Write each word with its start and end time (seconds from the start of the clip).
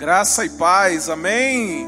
Graça 0.00 0.46
e 0.46 0.48
paz, 0.48 1.10
amém. 1.10 1.86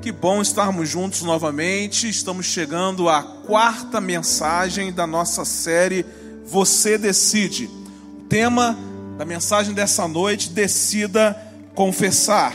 Que 0.00 0.10
bom 0.10 0.40
estarmos 0.40 0.88
juntos 0.88 1.20
novamente. 1.20 2.08
Estamos 2.08 2.46
chegando 2.46 3.10
à 3.10 3.22
quarta 3.22 4.00
mensagem 4.00 4.90
da 4.90 5.06
nossa 5.06 5.44
série 5.44 6.06
Você 6.46 6.96
Decide. 6.96 7.66
O 7.66 8.22
tema 8.26 8.74
da 9.18 9.26
mensagem 9.26 9.74
dessa 9.74 10.08
noite: 10.08 10.48
Decida 10.48 11.36
confessar. 11.74 12.54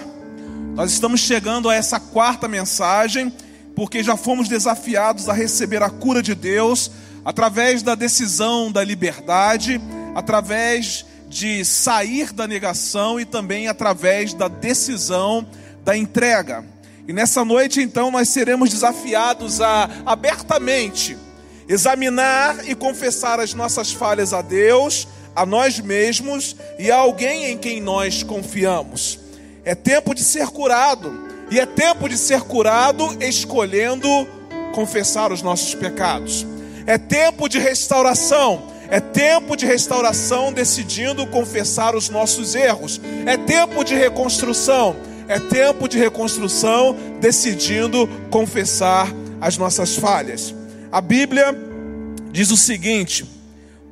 Nós 0.74 0.94
estamos 0.94 1.22
chegando 1.22 1.70
a 1.70 1.76
essa 1.76 2.00
quarta 2.00 2.48
mensagem 2.48 3.32
porque 3.76 4.02
já 4.02 4.18
fomos 4.18 4.50
desafiados 4.50 5.30
a 5.30 5.34
receber 5.34 5.84
a 5.84 5.92
cura 5.92 6.24
de 6.24 6.34
Deus 6.34 6.90
através 7.24 7.84
da 7.84 7.94
decisão 7.94 8.72
da 8.72 8.84
liberdade, 8.84 9.80
através 10.16 11.06
de 11.30 11.64
sair 11.64 12.34
da 12.34 12.48
negação 12.48 13.20
e 13.20 13.26
também 13.26 13.68
através 13.68 14.34
da 14.34 14.48
decisão 14.48 15.48
da 15.86 15.96
entrega. 15.96 16.66
E 17.08 17.14
nessa 17.14 17.46
noite, 17.46 17.82
então, 17.82 18.12
nós 18.12 18.30
seremos 18.30 18.70
desafiados 18.70 19.62
a 19.62 19.90
abertamente 20.06 21.18
examinar 21.68 22.68
e 22.68 22.74
confessar 22.74 23.40
as 23.40 23.54
nossas 23.54 23.92
falhas 23.92 24.34
a 24.34 24.42
Deus, 24.42 25.08
a 25.36 25.46
nós 25.46 25.80
mesmos 25.80 26.56
e 26.80 26.92
a 26.92 26.98
alguém 26.98 27.46
em 27.46 27.58
quem 27.58 27.80
nós 27.80 28.24
confiamos. 28.24 29.20
É 29.64 29.76
tempo 29.76 30.16
de 30.16 30.24
ser 30.24 30.48
curado, 30.48 31.30
e 31.52 31.60
é 31.60 31.66
tempo 31.66 32.10
de 32.10 32.18
ser 32.18 32.42
curado 32.42 33.18
escolhendo 33.20 34.08
confessar 34.74 35.32
os 35.32 35.42
nossos 35.42 35.76
pecados. 35.76 36.46
É 36.86 36.98
tempo 36.98 37.48
de 37.48 37.60
restauração, 37.60 38.64
é 38.92 39.00
tempo 39.00 39.56
de 39.56 39.66
restauração 39.66 40.52
decidindo 40.52 41.28
confessar 41.28 41.96
os 41.96 42.10
nossos 42.10 42.56
erros. 42.56 43.00
É 43.26 43.38
tempo 43.38 43.84
de 43.84 43.94
reconstrução. 43.94 44.96
É 45.28 45.40
tempo 45.40 45.88
de 45.88 45.98
reconstrução 45.98 46.98
decidindo 47.20 48.10
confessar 48.32 49.08
as 49.40 49.58
nossas 49.58 49.96
falhas. 49.96 50.56
A 50.92 51.00
Bíblia 51.00 51.56
diz 52.32 52.50
o 52.50 52.58
seguinte: 52.58 53.26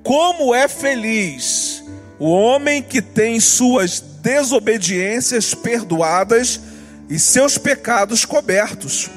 Como 0.02 0.56
é 0.56 0.68
feliz 0.68 1.84
o 2.18 2.32
homem 2.32 2.82
que 2.82 3.02
tem 3.02 3.40
suas 3.40 4.00
desobediências 4.00 5.54
perdoadas 5.54 6.60
e 7.08 7.20
seus 7.20 7.58
pecados 7.58 8.26
cobertos. 8.26 9.10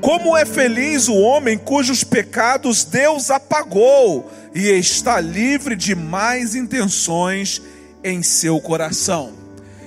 Como 0.00 0.36
é 0.36 0.44
feliz 0.44 1.08
o 1.08 1.14
homem 1.14 1.56
cujos 1.56 2.04
pecados 2.04 2.84
Deus 2.84 3.30
apagou 3.30 4.30
e 4.54 4.68
está 4.68 5.20
livre 5.20 5.74
de 5.74 5.94
mais 5.94 6.54
intenções 6.54 7.60
em 8.04 8.22
seu 8.22 8.60
coração. 8.60 9.32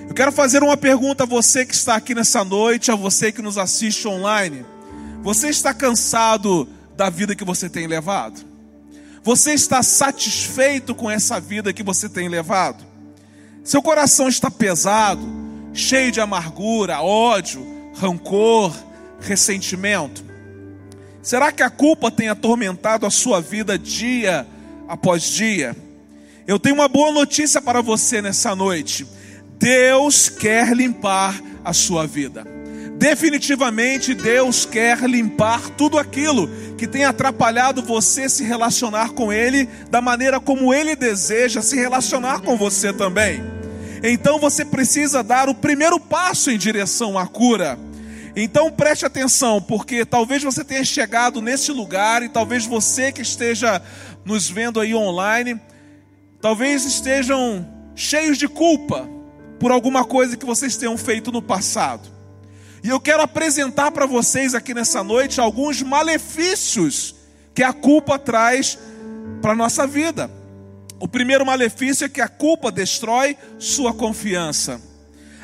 Eu 0.07 0.13
quero 0.13 0.31
fazer 0.31 0.63
uma 0.63 0.75
pergunta 0.75 1.23
a 1.23 1.27
você 1.27 1.65
que 1.65 1.73
está 1.73 1.95
aqui 1.95 2.15
nessa 2.15 2.43
noite, 2.43 2.91
a 2.91 2.95
você 2.95 3.31
que 3.31 3.41
nos 3.41 3.57
assiste 3.57 4.07
online. 4.07 4.65
Você 5.21 5.49
está 5.49 5.73
cansado 5.73 6.67
da 6.97 7.09
vida 7.09 7.35
que 7.35 7.45
você 7.45 7.69
tem 7.69 7.85
levado? 7.85 8.41
Você 9.23 9.53
está 9.53 9.83
satisfeito 9.83 10.95
com 10.95 11.09
essa 11.09 11.39
vida 11.39 11.71
que 11.71 11.83
você 11.83 12.09
tem 12.09 12.27
levado? 12.27 12.83
Seu 13.63 13.81
coração 13.81 14.27
está 14.27 14.49
pesado, 14.49 15.21
cheio 15.73 16.11
de 16.11 16.19
amargura, 16.19 17.01
ódio, 17.01 17.65
rancor, 17.95 18.73
ressentimento? 19.21 20.23
Será 21.21 21.51
que 21.51 21.63
a 21.63 21.69
culpa 21.69 22.09
tem 22.09 22.29
atormentado 22.29 23.05
a 23.05 23.09
sua 23.11 23.41
vida 23.41 23.77
dia 23.77 24.47
após 24.89 25.21
dia. 25.21 25.75
Eu 26.47 26.57
tenho 26.57 26.73
uma 26.73 26.87
boa 26.87 27.11
notícia 27.11 27.61
para 27.61 27.79
você 27.79 28.23
nessa 28.23 28.55
noite. 28.55 29.05
Deus 29.59 30.27
quer 30.27 30.75
limpar 30.75 31.39
a 31.63 31.71
sua 31.71 32.07
vida. 32.07 32.43
Definitivamente 32.97 34.15
Deus 34.15 34.65
quer 34.65 34.99
limpar 35.07 35.69
tudo 35.69 35.97
aquilo 35.99 36.49
que 36.75 36.87
tem 36.87 37.05
atrapalhado 37.05 37.83
você 37.83 38.27
se 38.27 38.43
relacionar 38.43 39.11
com 39.11 39.31
Ele 39.31 39.69
da 39.91 40.01
maneira 40.01 40.39
como 40.39 40.73
Ele 40.73 40.95
deseja 40.95 41.61
se 41.61 41.75
relacionar 41.75 42.41
com 42.41 42.57
você 42.57 42.91
também. 42.91 43.41
Então 44.01 44.39
você 44.39 44.65
precisa 44.65 45.21
dar 45.21 45.47
o 45.47 45.55
primeiro 45.55 45.99
passo 45.99 46.49
em 46.49 46.57
direção 46.57 47.17
à 47.17 47.27
cura. 47.27 47.77
Então 48.41 48.71
preste 48.71 49.05
atenção, 49.05 49.61
porque 49.61 50.05
talvez 50.05 50.41
você 50.41 50.63
tenha 50.63 50.85
chegado 50.85 51.41
nesse 51.41 51.73
lugar 51.73 52.23
e 52.23 52.29
talvez 52.29 52.65
você 52.65 53.11
que 53.11 53.21
esteja 53.21 53.81
nos 54.23 54.49
vendo 54.49 54.79
aí 54.79 54.95
online, 54.95 55.59
talvez 56.39 56.85
estejam 56.85 57.67
cheios 57.93 58.37
de 58.37 58.47
culpa 58.47 59.09
por 59.59 59.71
alguma 59.71 60.05
coisa 60.05 60.37
que 60.37 60.45
vocês 60.45 60.77
tenham 60.77 60.97
feito 60.97 61.33
no 61.33 61.41
passado. 61.41 62.07
E 62.81 62.87
eu 62.87 62.97
quero 63.01 63.21
apresentar 63.21 63.91
para 63.91 64.05
vocês 64.05 64.55
aqui 64.55 64.73
nessa 64.73 65.03
noite 65.03 65.41
alguns 65.41 65.81
malefícios 65.81 67.15
que 67.53 67.61
a 67.61 67.73
culpa 67.73 68.17
traz 68.17 68.79
para 69.41 69.51
a 69.51 69.55
nossa 69.55 69.85
vida. 69.85 70.31
O 70.97 71.09
primeiro 71.09 71.45
malefício 71.45 72.05
é 72.05 72.09
que 72.09 72.21
a 72.21 72.29
culpa 72.29 72.71
destrói 72.71 73.35
sua 73.57 73.93
confiança. 73.93 74.88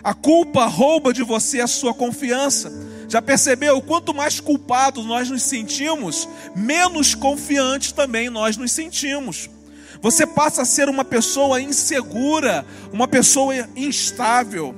A 0.05 0.13
culpa 0.13 0.67
rouba 0.67 1.11
de 1.11 1.23
você 1.23 1.59
a 1.59 1.65
sua 1.65 1.91
confiança. 1.91 2.71
Já 3.09 3.23
percebeu? 3.23 3.81
Quanto 3.81 4.13
mais 4.13 4.39
culpados 4.39 5.03
nós 5.03 5.31
nos 5.31 5.41
sentimos, 5.41 6.29
menos 6.55 7.15
confiantes 7.15 7.91
também 7.91 8.29
nós 8.29 8.55
nos 8.55 8.71
sentimos. 8.71 9.49
Você 9.99 10.27
passa 10.27 10.61
a 10.61 10.65
ser 10.65 10.89
uma 10.89 11.03
pessoa 11.03 11.59
insegura, 11.59 12.63
uma 12.93 13.07
pessoa 13.07 13.55
instável. 13.75 14.75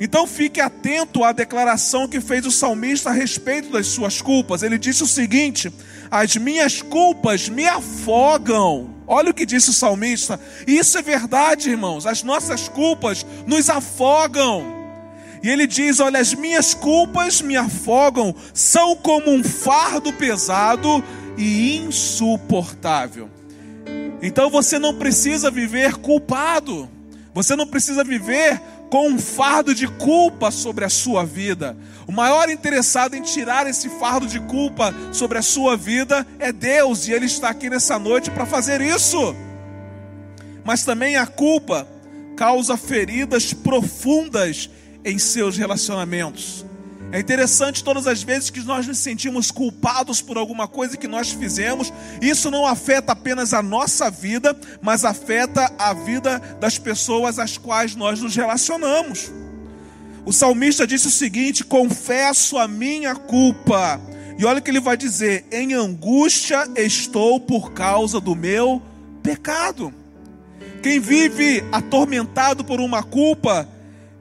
Então 0.00 0.26
fique 0.26 0.58
atento 0.58 1.22
à 1.22 1.32
declaração 1.32 2.08
que 2.08 2.18
fez 2.18 2.46
o 2.46 2.50
salmista 2.50 3.10
a 3.10 3.12
respeito 3.12 3.70
das 3.70 3.88
suas 3.88 4.22
culpas. 4.22 4.62
Ele 4.62 4.78
disse 4.78 5.02
o 5.02 5.06
seguinte: 5.06 5.70
As 6.10 6.34
minhas 6.36 6.80
culpas 6.80 7.46
me 7.46 7.66
afogam. 7.68 8.91
Olha 9.06 9.30
o 9.30 9.34
que 9.34 9.46
disse 9.46 9.70
o 9.70 9.72
salmista. 9.72 10.38
Isso 10.66 10.96
é 10.98 11.02
verdade, 11.02 11.70
irmãos. 11.70 12.06
As 12.06 12.22
nossas 12.22 12.68
culpas 12.68 13.26
nos 13.46 13.68
afogam. 13.68 14.64
E 15.42 15.48
ele 15.48 15.66
diz: 15.66 16.00
Olha, 16.00 16.20
as 16.20 16.34
minhas 16.34 16.72
culpas 16.72 17.42
me 17.42 17.56
afogam, 17.56 18.34
são 18.54 18.94
como 18.96 19.30
um 19.30 19.42
fardo 19.42 20.12
pesado 20.12 21.02
e 21.36 21.76
insuportável. 21.78 23.28
Então 24.22 24.48
você 24.48 24.78
não 24.78 24.94
precisa 24.94 25.50
viver 25.50 25.96
culpado, 25.96 26.88
você 27.34 27.56
não 27.56 27.66
precisa 27.66 28.04
viver 28.04 28.60
com 28.92 29.08
um 29.08 29.18
fardo 29.18 29.74
de 29.74 29.88
culpa 29.88 30.50
sobre 30.50 30.84
a 30.84 30.90
sua 30.90 31.24
vida. 31.24 31.74
O 32.06 32.12
maior 32.12 32.50
interessado 32.50 33.14
em 33.14 33.22
tirar 33.22 33.66
esse 33.66 33.88
fardo 33.88 34.26
de 34.26 34.38
culpa 34.38 34.94
sobre 35.10 35.38
a 35.38 35.42
sua 35.42 35.78
vida 35.78 36.26
é 36.38 36.52
Deus, 36.52 37.08
e 37.08 37.12
Ele 37.12 37.24
está 37.24 37.48
aqui 37.48 37.70
nessa 37.70 37.98
noite 37.98 38.30
para 38.30 38.44
fazer 38.44 38.82
isso. 38.82 39.34
Mas 40.62 40.84
também 40.84 41.16
a 41.16 41.26
culpa 41.26 41.88
causa 42.36 42.76
feridas 42.76 43.54
profundas 43.54 44.68
em 45.02 45.18
seus 45.18 45.56
relacionamentos. 45.56 46.62
É 47.12 47.20
interessante 47.20 47.84
todas 47.84 48.06
as 48.06 48.22
vezes 48.22 48.48
que 48.48 48.60
nós 48.60 48.86
nos 48.86 48.96
sentimos 48.96 49.50
culpados 49.50 50.22
por 50.22 50.38
alguma 50.38 50.66
coisa 50.66 50.96
que 50.96 51.06
nós 51.06 51.30
fizemos, 51.30 51.92
isso 52.22 52.50
não 52.50 52.66
afeta 52.66 53.12
apenas 53.12 53.52
a 53.52 53.62
nossa 53.62 54.10
vida, 54.10 54.58
mas 54.80 55.04
afeta 55.04 55.70
a 55.78 55.92
vida 55.92 56.38
das 56.58 56.78
pessoas 56.78 57.38
às 57.38 57.58
quais 57.58 57.94
nós 57.94 58.18
nos 58.18 58.34
relacionamos. 58.34 59.30
O 60.24 60.32
salmista 60.32 60.86
disse 60.86 61.08
o 61.08 61.10
seguinte: 61.10 61.62
Confesso 61.62 62.56
a 62.56 62.66
minha 62.66 63.14
culpa. 63.14 64.00
E 64.38 64.46
olha 64.46 64.60
o 64.60 64.62
que 64.62 64.70
ele 64.70 64.80
vai 64.80 64.96
dizer: 64.96 65.44
Em 65.52 65.74
angústia 65.74 66.66
estou 66.76 67.38
por 67.38 67.72
causa 67.72 68.20
do 68.20 68.34
meu 68.34 68.80
pecado. 69.22 69.92
Quem 70.82 70.98
vive 70.98 71.62
atormentado 71.70 72.64
por 72.64 72.80
uma 72.80 73.02
culpa, 73.02 73.68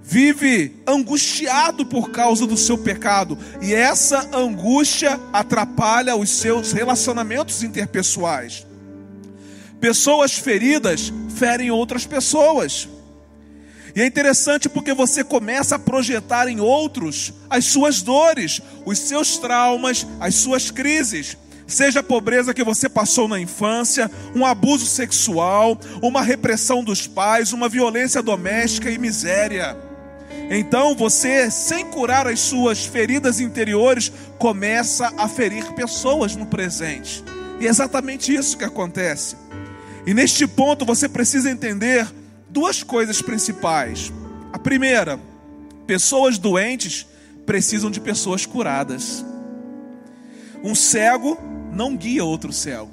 vive 0.03 0.81
angustiado 0.87 1.85
por 1.85 2.11
causa 2.11 2.45
do 2.45 2.57
seu 2.57 2.77
pecado, 2.77 3.37
e 3.61 3.73
essa 3.73 4.29
angústia 4.35 5.19
atrapalha 5.31 6.15
os 6.15 6.29
seus 6.29 6.71
relacionamentos 6.71 7.63
interpessoais. 7.63 8.65
Pessoas 9.79 10.33
feridas 10.33 11.11
ferem 11.35 11.71
outras 11.71 12.05
pessoas. 12.05 12.87
E 13.95 14.01
é 14.01 14.05
interessante 14.05 14.69
porque 14.69 14.93
você 14.93 15.23
começa 15.23 15.75
a 15.75 15.79
projetar 15.79 16.47
em 16.47 16.59
outros 16.59 17.33
as 17.49 17.65
suas 17.65 18.01
dores, 18.01 18.61
os 18.85 18.99
seus 18.99 19.37
traumas, 19.37 20.05
as 20.19 20.35
suas 20.35 20.71
crises. 20.71 21.35
Seja 21.67 22.01
a 22.01 22.03
pobreza 22.03 22.53
que 22.53 22.63
você 22.63 22.89
passou 22.89 23.27
na 23.27 23.39
infância, 23.39 24.11
um 24.35 24.45
abuso 24.45 24.85
sexual, 24.85 25.79
uma 26.01 26.21
repressão 26.21 26.83
dos 26.83 27.07
pais, 27.07 27.53
uma 27.53 27.69
violência 27.69 28.21
doméstica 28.21 28.89
e 28.91 28.97
miséria. 28.97 29.90
Então 30.53 30.95
você, 30.95 31.49
sem 31.49 31.85
curar 31.85 32.27
as 32.27 32.39
suas 32.39 32.85
feridas 32.85 33.39
interiores, 33.39 34.11
começa 34.37 35.11
a 35.17 35.27
ferir 35.27 35.73
pessoas 35.73 36.35
no 36.35 36.45
presente. 36.45 37.23
E 37.59 37.65
é 37.65 37.69
exatamente 37.69 38.33
isso 38.33 38.57
que 38.57 38.65
acontece. 38.65 39.35
E 40.05 40.13
neste 40.13 40.45
ponto 40.45 40.85
você 40.85 41.07
precisa 41.07 41.49
entender 41.49 42.07
duas 42.49 42.83
coisas 42.83 43.21
principais. 43.21 44.11
A 44.51 44.59
primeira, 44.59 45.17
Pessoas 45.91 46.37
doentes 46.37 47.05
precisam 47.45 47.91
de 47.91 47.99
pessoas 47.99 48.45
curadas. 48.45 49.25
Um 50.63 50.73
cego 50.73 51.37
não 51.73 51.97
guia 51.97 52.23
outro 52.23 52.53
cego. 52.53 52.89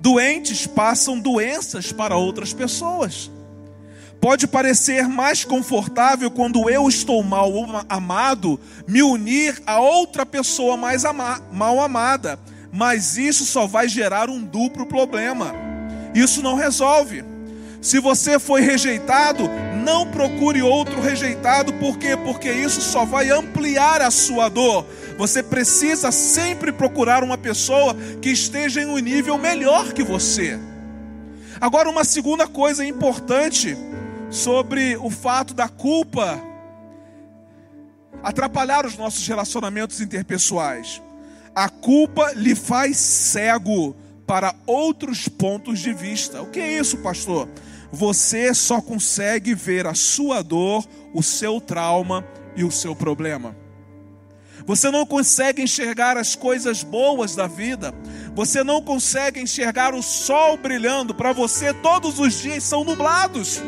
Doentes 0.00 0.66
passam 0.66 1.18
doenças 1.18 1.92
para 1.92 2.16
outras 2.16 2.54
pessoas. 2.54 3.30
Pode 4.24 4.46
parecer 4.46 5.06
mais 5.06 5.44
confortável 5.44 6.30
quando 6.30 6.70
eu 6.70 6.88
estou 6.88 7.22
mal 7.22 7.52
amado 7.90 8.58
me 8.88 9.02
unir 9.02 9.62
a 9.66 9.78
outra 9.78 10.24
pessoa 10.24 10.78
mais 10.78 11.04
ama 11.04 11.42
mal 11.52 11.78
amada, 11.78 12.38
mas 12.72 13.18
isso 13.18 13.44
só 13.44 13.66
vai 13.66 13.86
gerar 13.86 14.30
um 14.30 14.42
duplo 14.42 14.86
problema. 14.86 15.54
Isso 16.14 16.40
não 16.40 16.54
resolve. 16.54 17.22
Se 17.82 18.00
você 18.00 18.38
foi 18.38 18.62
rejeitado, 18.62 19.42
não 19.84 20.10
procure 20.10 20.62
outro 20.62 21.02
rejeitado, 21.02 21.74
por 21.74 21.98
quê? 21.98 22.16
Porque 22.16 22.50
isso 22.50 22.80
só 22.80 23.04
vai 23.04 23.28
ampliar 23.28 24.00
a 24.00 24.10
sua 24.10 24.48
dor. 24.48 24.86
Você 25.18 25.42
precisa 25.42 26.10
sempre 26.10 26.72
procurar 26.72 27.22
uma 27.22 27.36
pessoa 27.36 27.94
que 28.22 28.30
esteja 28.30 28.80
em 28.80 28.86
um 28.86 28.96
nível 28.96 29.36
melhor 29.36 29.92
que 29.92 30.02
você. 30.02 30.58
Agora, 31.60 31.90
uma 31.90 32.04
segunda 32.04 32.46
coisa 32.46 32.86
importante 32.86 33.76
sobre 34.34 34.96
o 34.96 35.10
fato 35.10 35.54
da 35.54 35.68
culpa 35.68 36.40
atrapalhar 38.22 38.84
os 38.86 38.96
nossos 38.96 39.26
relacionamentos 39.26 40.00
interpessoais. 40.00 41.02
A 41.54 41.68
culpa 41.68 42.32
lhe 42.32 42.54
faz 42.54 42.96
cego 42.96 43.94
para 44.26 44.54
outros 44.66 45.28
pontos 45.28 45.78
de 45.78 45.92
vista. 45.92 46.42
O 46.42 46.46
que 46.46 46.58
é 46.58 46.78
isso, 46.78 46.98
pastor? 46.98 47.48
você 47.94 48.52
só 48.52 48.80
consegue 48.80 49.54
ver 49.54 49.86
a 49.86 49.94
sua 49.94 50.42
dor, 50.42 50.84
o 51.14 51.22
seu 51.22 51.60
trauma 51.60 52.26
e 52.56 52.64
o 52.64 52.70
seu 52.70 52.94
problema. 52.94 53.56
Você 54.66 54.90
não 54.90 55.06
consegue 55.06 55.62
enxergar 55.62 56.16
as 56.16 56.34
coisas 56.34 56.82
boas 56.82 57.36
da 57.36 57.46
vida. 57.46 57.94
Você 58.34 58.64
não 58.64 58.82
consegue 58.82 59.40
enxergar 59.40 59.94
o 59.94 60.02
sol 60.02 60.56
brilhando. 60.56 61.14
Para 61.14 61.32
você, 61.32 61.72
todos 61.74 62.18
os 62.18 62.40
dias 62.40 62.64
são 62.64 62.82
nublados. 62.82 63.62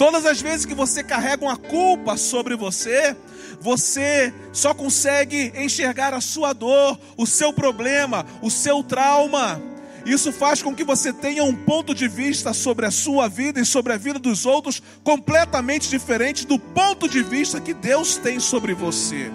Todas 0.00 0.24
as 0.24 0.40
vezes 0.40 0.64
que 0.64 0.72
você 0.72 1.04
carrega 1.04 1.44
uma 1.44 1.58
culpa 1.58 2.16
sobre 2.16 2.56
você, 2.56 3.14
você 3.60 4.32
só 4.50 4.72
consegue 4.72 5.52
enxergar 5.54 6.14
a 6.14 6.22
sua 6.22 6.54
dor, 6.54 6.98
o 7.18 7.26
seu 7.26 7.52
problema, 7.52 8.24
o 8.40 8.50
seu 8.50 8.82
trauma. 8.82 9.60
Isso 10.06 10.32
faz 10.32 10.62
com 10.62 10.74
que 10.74 10.84
você 10.84 11.12
tenha 11.12 11.44
um 11.44 11.54
ponto 11.54 11.94
de 11.94 12.08
vista 12.08 12.54
sobre 12.54 12.86
a 12.86 12.90
sua 12.90 13.28
vida 13.28 13.60
e 13.60 13.66
sobre 13.66 13.92
a 13.92 13.98
vida 13.98 14.18
dos 14.18 14.46
outros 14.46 14.82
completamente 15.04 15.90
diferente 15.90 16.46
do 16.46 16.58
ponto 16.58 17.06
de 17.06 17.22
vista 17.22 17.60
que 17.60 17.74
Deus 17.74 18.16
tem 18.16 18.40
sobre 18.40 18.72
você. 18.72 19.30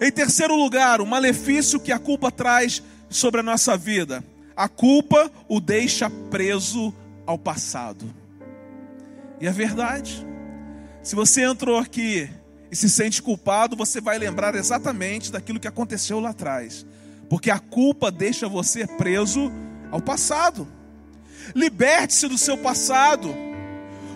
Em 0.00 0.10
terceiro 0.10 0.56
lugar, 0.56 1.00
o 1.00 1.06
malefício 1.06 1.78
que 1.78 1.92
a 1.92 1.98
culpa 2.00 2.28
traz 2.28 2.82
sobre 3.08 3.38
a 3.38 3.44
nossa 3.44 3.76
vida. 3.76 4.24
A 4.56 4.68
culpa 4.68 5.30
o 5.46 5.60
deixa 5.60 6.10
preso 6.10 6.92
ao 7.24 7.38
passado. 7.38 8.23
E 9.44 9.46
é 9.46 9.52
verdade. 9.52 10.26
Se 11.02 11.14
você 11.14 11.42
entrou 11.42 11.78
aqui 11.78 12.28
e 12.70 12.74
se 12.74 12.88
sente 12.88 13.22
culpado, 13.22 13.76
você 13.76 14.00
vai 14.00 14.18
lembrar 14.18 14.54
exatamente 14.54 15.30
daquilo 15.30 15.60
que 15.60 15.68
aconteceu 15.68 16.18
lá 16.18 16.30
atrás 16.30 16.84
porque 17.28 17.50
a 17.50 17.58
culpa 17.58 18.10
deixa 18.10 18.48
você 18.48 18.86
preso 18.86 19.50
ao 19.90 20.00
passado. 20.00 20.68
Liberte-se 21.54 22.28
do 22.28 22.38
seu 22.38 22.56
passado. 22.56 23.34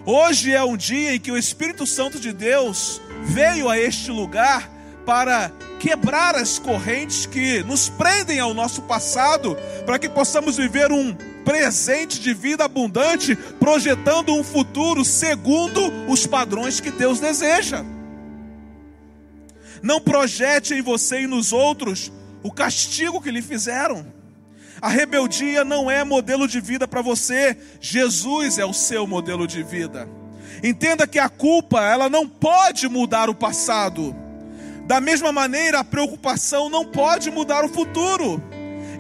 Hoje 0.07 0.55
é 0.55 0.63
um 0.63 0.77
dia 0.77 1.15
em 1.15 1.21
que 1.21 1.31
o 1.31 1.37
Espírito 1.37 1.87
Santo 1.87 2.19
de 2.19 2.33
Deus 2.33 3.01
veio 3.25 3.69
a 3.69 3.79
este 3.79 4.11
lugar 4.11 4.71
para 5.05 5.51
quebrar 5.81 6.35
as 6.35 6.59
correntes 6.59 7.27
que 7.27 7.63
nos 7.65 7.89
prendem 7.89 8.41
ao 8.41 8.55
nosso 8.55 8.83
passado, 8.83 9.57
para 9.85 9.99
que 9.99 10.09
possamos 10.09 10.57
viver 10.57 10.91
um 10.91 11.15
presente 11.49 12.21
de 12.21 12.35
vida 12.35 12.67
abundante, 12.67 13.35
projetando 13.59 14.35
um 14.35 14.45
futuro 14.45 15.03
segundo 15.03 15.81
os 16.07 16.27
padrões 16.27 16.79
que 16.79 16.91
Deus 16.91 17.21
deseja. 17.21 17.83
Não 19.83 19.99
projete 19.99 20.75
em 20.75 20.83
você 20.83 21.23
e 21.23 21.27
nos 21.27 21.51
outros 21.51 22.13
o 22.43 22.53
castigo 22.53 23.19
que 23.19 23.31
lhe 23.31 23.41
fizeram. 23.41 24.05
A 24.79 24.91
rebeldia 24.91 25.65
não 25.65 25.91
é 25.91 26.05
modelo 26.05 26.47
de 26.47 26.61
vida 26.61 26.87
para 26.87 27.01
você, 27.01 27.57
Jesus 27.81 28.59
é 28.59 28.67
o 28.67 28.75
seu 28.75 29.07
modelo 29.07 29.47
de 29.47 29.63
vida. 29.63 30.07
Entenda 30.63 31.07
que 31.07 31.19
a 31.19 31.31
culpa, 31.31 31.81
ela 31.81 32.11
não 32.11 32.29
pode 32.29 32.87
mudar 32.91 33.31
o 33.31 33.35
passado. 33.35 34.15
Da 34.87 35.01
mesma 35.01 35.33
maneira, 35.33 35.79
a 35.79 35.85
preocupação 35.85 36.69
não 36.69 36.85
pode 36.85 37.31
mudar 37.31 37.65
o 37.65 37.71
futuro. 37.71 38.39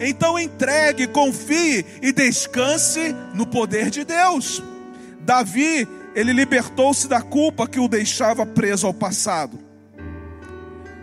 Então 0.00 0.39
entregue, 0.39 1.06
confie 1.06 1.85
e 2.00 2.12
descanse 2.12 3.15
no 3.35 3.47
poder 3.47 3.91
de 3.91 4.05
Deus. 4.05 4.62
Davi, 5.21 5.87
ele 6.15 6.33
libertou-se 6.33 7.09
da 7.09 7.21
culpa 7.21 7.67
que 7.67 7.81
o 7.81 7.89
deixava 7.89 8.47
preso 8.47 8.87
ao 8.87 8.95
passado. 8.95 9.59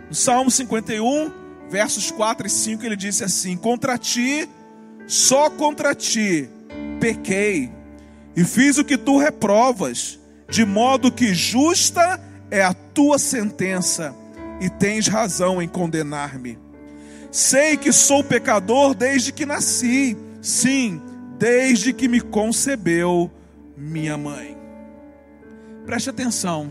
No 0.08 0.14
Salmo 0.14 0.50
51, 0.50 1.30
versos 1.68 2.10
4 2.10 2.46
e 2.46 2.50
5, 2.50 2.84
ele 2.84 2.96
disse 2.96 3.24
assim: 3.24 3.56
Contra 3.56 3.98
ti, 3.98 4.48
só 5.06 5.50
contra 5.50 5.94
ti, 5.94 6.48
pequei, 7.00 7.70
e 8.34 8.44
fiz 8.44 8.78
o 8.78 8.84
que 8.84 8.96
tu 8.96 9.18
reprovas, 9.18 10.18
de 10.48 10.64
modo 10.64 11.12
que 11.12 11.34
justa 11.34 12.20
é 12.50 12.62
a 12.62 12.72
tua 12.72 13.18
sentença, 13.18 14.14
e 14.60 14.68
tens 14.68 15.06
razão 15.06 15.60
em 15.60 15.68
condenar-me. 15.68 16.65
Sei 17.30 17.76
que 17.76 17.92
sou 17.92 18.24
pecador 18.24 18.94
desde 18.94 19.32
que 19.32 19.44
nasci, 19.44 20.16
sim, 20.40 21.00
desde 21.38 21.92
que 21.92 22.08
me 22.08 22.20
concebeu 22.20 23.30
minha 23.76 24.16
mãe. 24.16 24.56
Preste 25.84 26.10
atenção, 26.10 26.70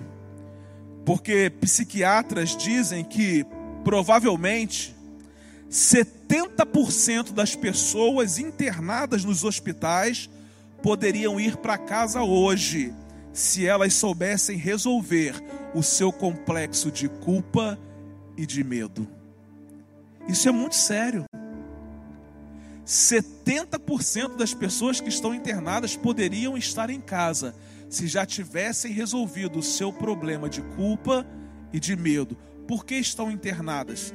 porque 1.05 1.49
psiquiatras 1.61 2.55
dizem 2.55 3.03
que 3.03 3.45
provavelmente 3.83 4.95
70% 5.69 7.31
das 7.31 7.55
pessoas 7.55 8.39
internadas 8.39 9.23
nos 9.23 9.43
hospitais 9.43 10.29
poderiam 10.81 11.39
ir 11.39 11.57
para 11.57 11.77
casa 11.77 12.21
hoje 12.23 12.93
se 13.33 13.67
elas 13.67 13.93
soubessem 13.93 14.57
resolver 14.57 15.35
o 15.73 15.83
seu 15.83 16.11
complexo 16.11 16.89
de 16.89 17.09
culpa 17.09 17.77
e 18.37 18.45
de 18.45 18.63
medo. 18.63 19.14
Isso 20.27 20.49
é 20.49 20.51
muito 20.51 20.75
sério. 20.75 21.25
70% 22.85 24.35
das 24.35 24.53
pessoas 24.53 24.99
que 24.99 25.09
estão 25.09 25.33
internadas 25.33 25.95
poderiam 25.95 26.55
estar 26.55 26.89
em 26.89 27.01
casa 27.01 27.55
se 27.89 28.07
já 28.07 28.25
tivessem 28.25 28.91
resolvido 28.91 29.59
o 29.59 29.63
seu 29.63 29.91
problema 29.91 30.49
de 30.49 30.61
culpa 30.61 31.25
e 31.71 31.79
de 31.79 31.95
medo. 31.95 32.37
Por 32.67 32.85
que 32.85 32.95
estão 32.95 33.31
internadas? 33.31 34.13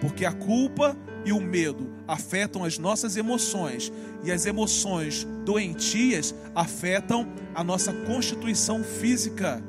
Porque 0.00 0.24
a 0.24 0.32
culpa 0.32 0.96
e 1.24 1.32
o 1.32 1.40
medo 1.40 1.92
afetam 2.08 2.64
as 2.64 2.78
nossas 2.78 3.16
emoções, 3.16 3.92
e 4.24 4.32
as 4.32 4.44
emoções 4.46 5.24
doentias 5.44 6.34
afetam 6.54 7.28
a 7.54 7.62
nossa 7.62 7.92
constituição 7.92 8.82
física 8.82 9.62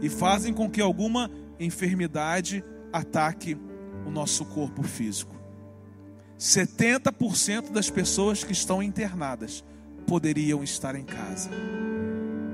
e 0.00 0.08
fazem 0.08 0.52
com 0.52 0.70
que 0.70 0.80
alguma 0.80 1.30
enfermidade 1.58 2.64
ataque 2.92 3.56
o 4.08 4.10
nosso 4.10 4.44
corpo 4.46 4.82
físico. 4.82 5.36
70% 6.38 7.70
das 7.70 7.90
pessoas 7.90 8.42
que 8.42 8.52
estão 8.52 8.82
internadas 8.82 9.62
poderiam 10.06 10.62
estar 10.64 10.96
em 10.96 11.04
casa, 11.04 11.50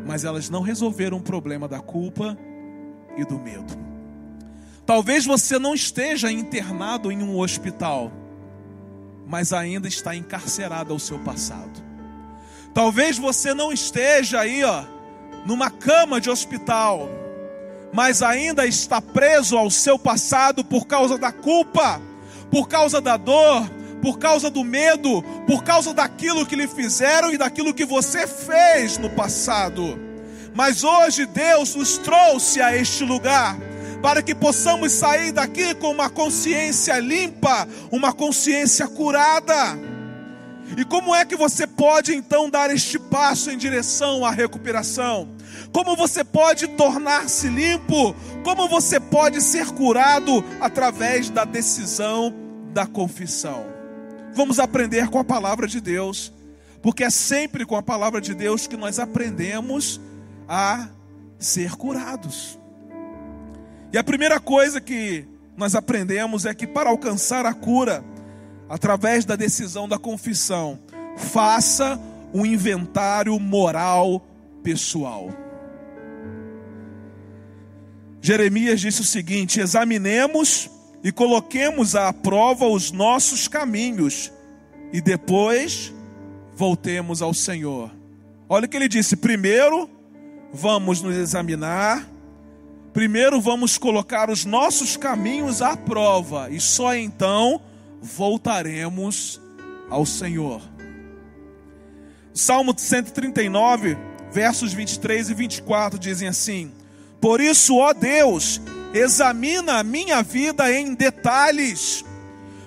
mas 0.05 0.25
elas 0.25 0.51
não 0.51 0.63
resolveram 0.63 1.19
o 1.19 1.23
problema 1.23 1.69
da 1.69 1.81
culpa 1.81 2.37
e 3.17 3.25
do 3.25 3.39
medo. 3.39 3.73
Talvez 4.85 5.25
você 5.25 5.59
não 5.59 5.75
esteja 5.75 6.31
internado 6.31 7.13
em 7.13 7.23
um 7.23 7.39
hospital, 7.39 8.13
mas 9.27 9.53
ainda 9.53 9.87
está 9.87 10.15
encarcerado 10.15 10.93
ao 10.93 10.99
seu 10.99 11.19
passado. 11.21 11.83
Talvez 12.75 13.17
você 13.17 13.55
não 13.55 13.73
esteja 13.73 14.41
aí, 14.41 14.65
ó, 14.65 14.85
numa 15.47 15.71
cama 15.71 16.21
de 16.21 16.29
hospital, 16.29 17.09
mas 17.95 18.23
ainda 18.23 18.67
está 18.67 19.01
preso 19.01 19.57
ao 19.57 19.71
seu 19.71 19.97
passado 19.97 20.65
por 20.65 20.85
causa 20.85 21.17
da 21.17 21.31
culpa, 21.31 22.03
por 22.51 22.67
causa 22.67 23.01
da 23.01 23.17
dor, 23.17 23.71
por 24.03 24.19
causa 24.19 24.51
do 24.51 24.65
medo, 24.65 25.23
por 25.47 25.63
causa 25.63 25.95
daquilo 25.95 26.45
que 26.45 26.57
lhe 26.57 26.67
fizeram 26.67 27.33
e 27.33 27.39
daquilo 27.39 27.73
que 27.73 27.85
você 27.85 28.27
fez 28.27 28.99
no 28.99 29.09
passado. 29.09 29.97
Mas 30.53 30.83
hoje 30.83 31.25
Deus 31.25 31.77
nos 31.77 31.97
trouxe 31.97 32.61
a 32.61 32.77
este 32.77 33.05
lugar 33.05 33.57
para 34.03 34.23
que 34.23 34.35
possamos 34.35 34.91
sair 34.91 35.31
daqui 35.31 35.73
com 35.77 35.93
uma 35.93 36.11
consciência 36.11 36.99
limpa, 36.99 37.67
uma 37.93 38.13
consciência 38.13 38.89
curada. 38.89 39.79
E 40.77 40.85
como 40.85 41.15
é 41.15 41.25
que 41.25 41.37
você 41.37 41.65
pode 41.65 42.13
então 42.13 42.51
dar 42.51 42.75
este 42.75 42.99
passo 42.99 43.53
em 43.53 43.57
direção 43.57 44.27
à 44.27 44.33
recuperação? 44.33 45.29
Como 45.75 45.97
você 45.97 46.23
pode 46.23 46.69
tornar-se 46.69 47.49
limpo? 47.49 48.15
Como 48.45 48.69
você 48.69 49.01
pode 49.01 49.43
ser 49.43 49.67
curado 49.73 50.45
através 50.61 51.29
da 51.29 51.45
decisão 51.45 52.33
da 52.73 52.87
confissão? 52.87 53.67
Vamos 54.33 54.61
aprender 54.61 55.09
com 55.09 55.19
a 55.19 55.25
palavra 55.25 55.67
de 55.67 55.81
Deus, 55.81 56.33
porque 56.81 57.03
é 57.03 57.11
sempre 57.11 57.67
com 57.67 57.75
a 57.75 57.83
palavra 57.83 58.21
de 58.21 58.35
Deus 58.35 58.69
que 58.69 58.77
nós 58.77 59.01
aprendemos 59.01 60.01
a 60.49 60.91
ser 61.41 61.75
curados. 61.75 62.57
E 63.93 63.99
a 63.99 64.05
primeira 64.05 64.39
coisa 64.39 64.81
que 64.81 65.27
nós 65.57 65.75
aprendemos 65.75 66.47
é 66.47 66.55
que 66.55 66.69
para 66.69 66.89
alcançar 66.89 67.45
a 67.47 67.53
cura, 67.53 68.05
através 68.69 69.25
da 69.25 69.35
decisão 69.35 69.89
da 69.89 69.99
confissão, 69.99 70.79
faça 71.17 72.01
um 72.33 72.47
inventário 72.47 73.37
moral 73.41 74.25
pessoal. 74.63 75.44
Jeremias 78.25 78.81
disse 78.81 79.03
o 79.03 79.05
seguinte: 79.05 79.61
examinemos 79.61 80.71
e 81.03 81.13
coloquemos 81.13 81.95
à 81.95 82.11
prova 82.11 82.67
os 82.67 82.91
nossos 82.91 83.47
caminhos, 83.47 84.33
e 84.91 84.99
depois 85.03 85.93
voltemos 86.57 87.21
ao 87.21 87.35
Senhor. 87.35 87.91
Olha 88.49 88.65
o 88.65 88.69
que 88.69 88.79
ele 88.79 88.89
disse: 88.89 89.15
primeiro 89.15 89.91
vamos 90.51 91.03
nos 91.03 91.15
examinar, 91.15 92.09
primeiro 92.95 93.43
vamos 93.43 93.77
colocar 93.77 94.31
os 94.31 94.47
nossos 94.47 94.97
caminhos 94.97 95.61
à 95.61 95.77
prova, 95.77 96.49
e 96.49 96.59
só 96.59 96.95
então 96.95 97.61
voltaremos 98.01 99.39
ao 99.91 100.07
Senhor. 100.07 100.63
Salmo 102.33 102.73
139, 102.75 103.99
versos 104.33 104.73
23 104.73 105.29
e 105.29 105.35
24 105.35 105.99
dizem 105.99 106.27
assim: 106.27 106.73
Por 107.25 107.41
isso, 107.41 107.79
ó 107.79 107.95
Deus, 107.95 108.61
examina 108.93 109.79
a 109.79 109.83
minha 109.83 110.23
vida 110.23 110.71
em 110.71 110.93
detalhes, 110.93 112.05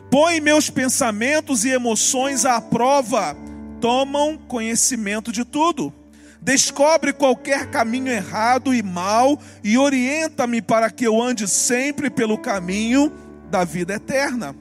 põe 0.10 0.42
meus 0.42 0.68
pensamentos 0.68 1.64
e 1.64 1.70
emoções 1.70 2.44
à 2.44 2.60
prova, 2.60 3.38
tomam 3.80 4.36
conhecimento 4.36 5.32
de 5.32 5.46
tudo. 5.46 5.94
Descobre 6.42 7.14
qualquer 7.14 7.70
caminho 7.70 8.08
errado 8.08 8.74
e 8.74 8.82
mal 8.82 9.40
e 9.64 9.78
orienta-me 9.78 10.60
para 10.60 10.90
que 10.90 11.06
eu 11.06 11.22
ande 11.22 11.48
sempre 11.48 12.10
pelo 12.10 12.36
caminho 12.36 13.14
da 13.52 13.64
vida 13.64 13.94
eterna. 13.94 14.56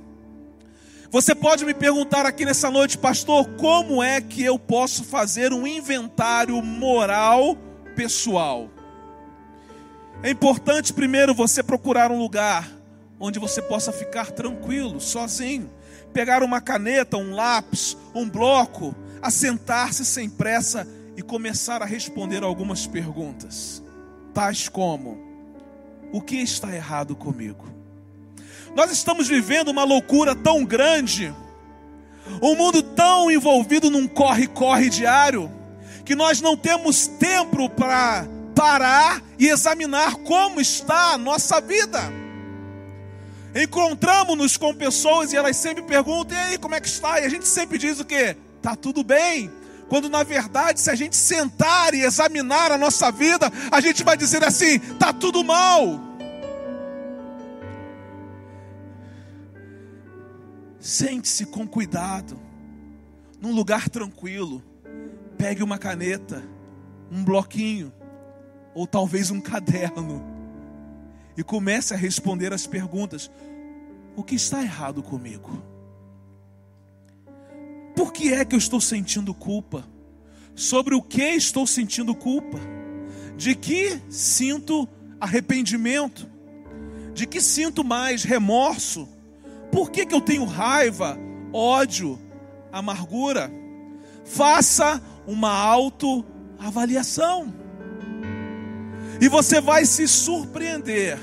Você 1.11 1.35
pode 1.35 1.65
me 1.65 1.73
perguntar 1.73 2.27
aqui 2.27 2.45
nessa 2.45 2.71
noite, 2.71 2.99
pastor, 2.99 3.49
como 3.57 4.03
é 4.03 4.21
que 4.21 4.45
eu 4.45 4.59
posso 4.59 5.05
fazer 5.05 5.55
um 5.55 5.67
inventário 5.67 6.61
moral 6.63 7.57
pessoal? 7.95 8.76
É 10.27 10.31
importante 10.31 10.93
primeiro 10.93 11.33
você 11.33 11.63
procurar 11.63 12.11
um 12.11 12.19
lugar 12.19 12.69
onde 13.21 13.39
você 13.39 13.63
possa 13.63 13.93
ficar 13.93 14.33
tranquilo, 14.33 15.01
sozinho. 15.01 15.71
Pegar 16.13 16.43
uma 16.43 16.61
caneta, 16.61 17.17
um 17.17 17.33
lápis, 17.33 17.97
um 18.13 18.29
bloco, 18.29 18.93
assentar-se 19.23 20.05
sem 20.05 20.29
pressa 20.29 20.85
e 21.17 21.23
começar 21.23 21.81
a 21.81 21.85
responder 21.85 22.43
algumas 22.43 22.89
perguntas, 22.89 23.81
tais 24.35 24.69
como: 24.69 25.17
O 26.13 26.21
que 26.21 26.39
está 26.39 26.75
errado 26.75 27.15
comigo? 27.15 27.65
Nós 28.75 28.91
estamos 28.91 29.29
vivendo 29.29 29.69
uma 29.69 29.85
loucura 29.85 30.35
tão 30.35 30.65
grande, 30.65 31.33
um 32.43 32.57
mundo 32.57 32.83
tão 32.83 33.31
envolvido 33.31 33.93
num 33.93 34.09
corre-corre 34.09 34.91
diário, 34.91 35.49
que 36.05 36.17
nós 36.17 36.41
não 36.41 36.57
temos 36.57 37.07
tempo 37.07 37.71
para 37.71 38.27
parar 38.57 39.23
e 39.39 39.49
examinar 39.49 40.17
como 40.17 40.61
está 40.61 41.13
a 41.13 41.19
nossa 41.19 41.61
vida. 41.61 42.01
Encontramos-nos 43.55 44.57
com 44.57 44.75
pessoas 44.75 45.33
e 45.33 45.37
elas 45.37 45.57
sempre 45.57 45.83
perguntam: 45.83 46.37
e 46.37 46.41
aí, 46.41 46.59
como 46.59 46.75
é 46.75 46.81
que 46.81 46.89
está? 46.89 47.21
E 47.21 47.27
a 47.27 47.29
gente 47.29 47.47
sempre 47.47 47.77
diz 47.77 48.01
o 48.01 48.05
que? 48.05 48.35
Está 48.57 48.75
tudo 48.75 49.05
bem. 49.05 49.53
Quando 49.89 50.09
na 50.09 50.25
verdade, 50.25 50.81
se 50.81 50.91
a 50.91 50.95
gente 50.95 51.15
sentar 51.15 51.95
e 51.95 52.01
examinar 52.01 52.73
a 52.73 52.79
nossa 52.79 53.13
vida, 53.13 53.53
a 53.71 53.81
gente 53.81 54.03
vai 54.03 54.17
dizer 54.17 54.43
assim: 54.43 54.77
está 54.77 55.13
tudo 55.13 55.45
mal. 55.45 56.01
Sente-se 60.81 61.47
com 61.47 61.67
cuidado, 61.67 62.39
num 63.41 63.53
lugar 63.53 63.89
tranquilo. 63.89 64.63
Pegue 65.37 65.63
uma 65.63 65.79
caneta, 65.79 66.43
um 67.11 67.23
bloquinho, 67.25 67.93
ou 68.77 68.87
talvez 68.87 69.31
um 69.31 69.41
caderno, 69.41 70.23
e 71.35 71.43
comece 71.43 71.95
a 71.95 71.97
responder 71.97 72.53
as 72.53 72.67
perguntas: 72.67 73.31
O 74.15 74.23
que 74.23 74.35
está 74.35 74.63
errado 74.63 75.03
comigo? 75.03 75.63
Por 77.97 78.13
que 78.13 78.35
é 78.35 78.45
que 78.45 78.55
eu 78.55 78.59
estou 78.59 78.79
sentindo 78.79 79.33
culpa? 79.33 79.83
Sobre 80.55 80.95
o 80.95 81.01
que 81.01 81.23
estou 81.23 81.67
sentindo 81.67 82.15
culpa? 82.15 82.59
De 83.35 83.55
que 83.55 83.99
sinto 84.11 84.87
arrependimento? 85.19 86.29
De 87.15 87.27
que 87.27 87.41
sinto 87.41 87.83
mais 87.83 88.25
remorso? 88.25 89.09
Por 89.73 89.91
que, 89.91 90.05
que 90.05 90.15
eu 90.15 90.21
tenho 90.21 90.45
raiva, 90.45 91.19
ódio, 91.51 92.19
amargura? 92.71 93.51
Faça 94.23 95.03
uma 95.27 95.51
autoavaliação. 95.51 97.66
E 99.21 99.29
você 99.29 99.61
vai 99.61 99.85
se 99.85 100.07
surpreender 100.07 101.19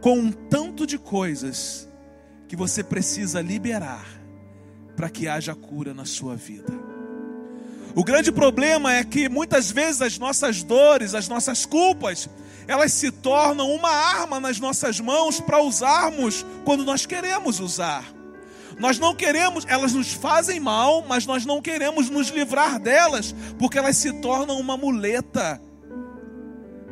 com 0.00 0.18
um 0.18 0.32
tanto 0.32 0.86
de 0.86 0.98
coisas 0.98 1.88
que 2.48 2.56
você 2.56 2.82
precisa 2.82 3.40
liberar 3.40 4.06
para 4.96 5.10
que 5.10 5.28
haja 5.28 5.54
cura 5.54 5.92
na 5.94 6.04
sua 6.04 6.34
vida. 6.34 6.72
O 7.94 8.04
grande 8.04 8.30
problema 8.30 8.94
é 8.94 9.04
que 9.04 9.28
muitas 9.28 9.70
vezes 9.70 10.00
as 10.00 10.18
nossas 10.18 10.62
dores, 10.62 11.14
as 11.14 11.28
nossas 11.28 11.66
culpas, 11.66 12.28
elas 12.66 12.92
se 12.92 13.10
tornam 13.10 13.70
uma 13.70 13.90
arma 13.90 14.38
nas 14.38 14.60
nossas 14.60 15.00
mãos 15.00 15.40
para 15.40 15.62
usarmos 15.62 16.46
quando 16.64 16.84
nós 16.84 17.04
queremos 17.04 17.58
usar. 17.60 18.04
Nós 18.78 18.98
não 18.98 19.14
queremos, 19.14 19.66
elas 19.68 19.92
nos 19.92 20.12
fazem 20.12 20.60
mal, 20.60 21.04
mas 21.06 21.26
nós 21.26 21.44
não 21.44 21.60
queremos 21.60 22.08
nos 22.08 22.28
livrar 22.28 22.78
delas, 22.78 23.34
porque 23.58 23.76
elas 23.76 23.96
se 23.96 24.12
tornam 24.14 24.58
uma 24.58 24.76
muleta 24.76 25.60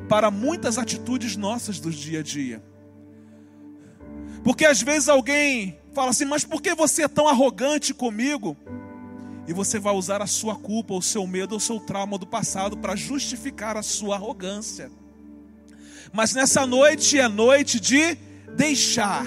para 0.08 0.30
muitas 0.30 0.78
atitudes 0.78 1.36
nossas 1.36 1.78
do 1.78 1.90
dia 1.90 2.20
a 2.20 2.22
dia. 2.22 2.62
Porque 4.42 4.64
às 4.64 4.80
vezes 4.80 5.08
alguém 5.08 5.78
fala 5.92 6.10
assim: 6.10 6.24
Mas 6.24 6.44
por 6.44 6.62
que 6.62 6.74
você 6.74 7.02
é 7.02 7.08
tão 7.08 7.28
arrogante 7.28 7.92
comigo? 7.92 8.56
E 9.46 9.52
você 9.52 9.78
vai 9.78 9.94
usar 9.94 10.20
a 10.20 10.26
sua 10.26 10.56
culpa, 10.56 10.94
o 10.94 11.02
seu 11.02 11.26
medo, 11.26 11.56
o 11.56 11.60
seu 11.60 11.80
trauma 11.80 12.18
do 12.18 12.26
passado 12.26 12.76
para 12.76 12.94
justificar 12.94 13.76
a 13.76 13.82
sua 13.82 14.16
arrogância. 14.16 14.90
Mas 16.12 16.34
nessa 16.34 16.66
noite 16.66 17.18
é 17.18 17.28
noite 17.28 17.80
de 17.80 18.16
deixar. 18.56 19.26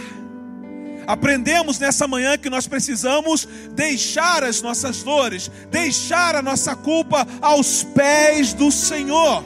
Aprendemos 1.08 1.80
nessa 1.80 2.08
manhã 2.08 2.38
que 2.38 2.50
nós 2.50 2.68
precisamos 2.68 3.48
deixar 3.74 4.44
as 4.44 4.62
nossas 4.62 5.02
dores, 5.02 5.50
deixar 5.70 6.36
a 6.36 6.42
nossa 6.42 6.76
culpa 6.76 7.28
aos 7.42 7.84
pés 7.84 8.54
do 8.54 8.72
Senhor. 8.72 9.44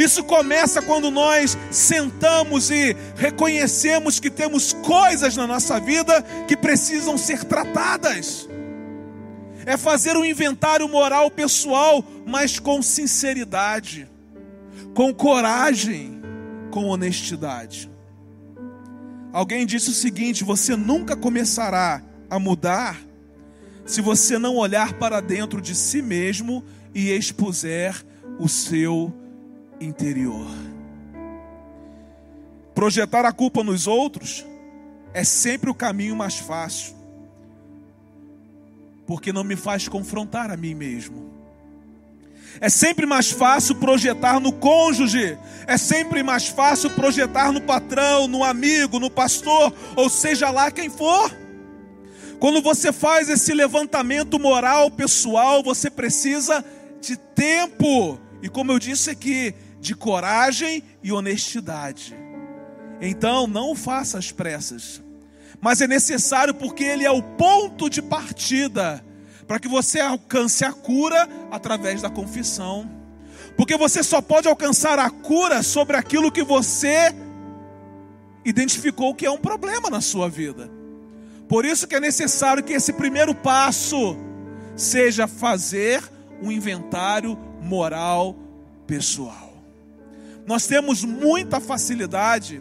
Isso 0.00 0.24
começa 0.24 0.80
quando 0.80 1.10
nós 1.10 1.58
sentamos 1.70 2.70
e 2.70 2.96
reconhecemos 3.16 4.18
que 4.18 4.30
temos 4.30 4.72
coisas 4.72 5.36
na 5.36 5.46
nossa 5.46 5.78
vida 5.78 6.22
que 6.48 6.56
precisam 6.56 7.18
ser 7.18 7.44
tratadas. 7.44 8.48
É 9.66 9.76
fazer 9.76 10.16
um 10.16 10.24
inventário 10.24 10.88
moral 10.88 11.30
pessoal, 11.30 12.02
mas 12.24 12.58
com 12.58 12.80
sinceridade, 12.80 14.08
com 14.94 15.12
coragem 15.12 16.22
com 16.70 16.86
honestidade. 16.86 17.90
Alguém 19.34 19.66
disse 19.66 19.90
o 19.90 19.92
seguinte: 19.92 20.42
você 20.42 20.76
nunca 20.76 21.14
começará 21.14 22.02
a 22.30 22.38
mudar 22.38 22.98
se 23.84 24.00
você 24.00 24.38
não 24.38 24.56
olhar 24.56 24.94
para 24.94 25.20
dentro 25.20 25.60
de 25.60 25.74
si 25.74 26.00
mesmo 26.00 26.64
e 26.94 27.10
expuser 27.10 28.02
o 28.38 28.48
seu 28.48 29.19
interior. 29.80 30.46
Projetar 32.74 33.24
a 33.24 33.32
culpa 33.32 33.64
nos 33.64 33.86
outros 33.86 34.44
é 35.12 35.24
sempre 35.24 35.70
o 35.70 35.74
caminho 35.74 36.14
mais 36.14 36.38
fácil, 36.38 36.94
porque 39.06 39.32
não 39.32 39.42
me 39.42 39.56
faz 39.56 39.88
confrontar 39.88 40.50
a 40.50 40.56
mim 40.56 40.74
mesmo. 40.74 41.30
É 42.60 42.68
sempre 42.68 43.06
mais 43.06 43.30
fácil 43.30 43.76
projetar 43.76 44.40
no 44.40 44.52
cônjuge, 44.52 45.38
é 45.66 45.76
sempre 45.76 46.22
mais 46.22 46.48
fácil 46.48 46.90
projetar 46.90 47.52
no 47.52 47.60
patrão, 47.60 48.26
no 48.26 48.42
amigo, 48.42 48.98
no 48.98 49.10
pastor, 49.10 49.72
ou 49.94 50.10
seja 50.10 50.50
lá 50.50 50.70
quem 50.70 50.90
for. 50.90 51.30
Quando 52.40 52.62
você 52.62 52.92
faz 52.92 53.28
esse 53.28 53.52
levantamento 53.52 54.38
moral 54.38 54.90
pessoal, 54.90 55.62
você 55.62 55.90
precisa 55.90 56.64
de 57.00 57.16
tempo. 57.16 58.18
E 58.42 58.48
como 58.48 58.72
eu 58.72 58.78
disse 58.78 59.10
aqui, 59.10 59.54
de 59.80 59.94
coragem 59.94 60.82
e 61.02 61.10
honestidade. 61.10 62.14
Então, 63.00 63.46
não 63.46 63.74
faça 63.74 64.18
as 64.18 64.30
pressas. 64.30 65.02
Mas 65.60 65.80
é 65.80 65.86
necessário 65.86 66.54
porque 66.54 66.84
ele 66.84 67.04
é 67.04 67.10
o 67.10 67.22
ponto 67.22 67.88
de 67.88 68.02
partida 68.02 69.04
para 69.46 69.58
que 69.58 69.68
você 69.68 69.98
alcance 70.00 70.64
a 70.64 70.72
cura 70.72 71.28
através 71.50 72.02
da 72.02 72.10
confissão. 72.10 72.88
Porque 73.56 73.76
você 73.76 74.02
só 74.02 74.20
pode 74.22 74.48
alcançar 74.48 74.98
a 74.98 75.10
cura 75.10 75.62
sobre 75.62 75.96
aquilo 75.96 76.30
que 76.30 76.42
você 76.42 77.14
identificou 78.44 79.14
que 79.14 79.26
é 79.26 79.30
um 79.30 79.38
problema 79.38 79.90
na 79.90 80.00
sua 80.00 80.28
vida. 80.28 80.70
Por 81.48 81.64
isso 81.64 81.86
que 81.86 81.96
é 81.96 82.00
necessário 82.00 82.62
que 82.62 82.72
esse 82.72 82.92
primeiro 82.92 83.34
passo 83.34 84.16
seja 84.76 85.26
fazer 85.26 86.02
um 86.40 86.50
inventário 86.50 87.36
moral 87.60 88.36
pessoal. 88.86 89.49
Nós 90.50 90.66
temos 90.66 91.04
muita 91.04 91.60
facilidade 91.60 92.60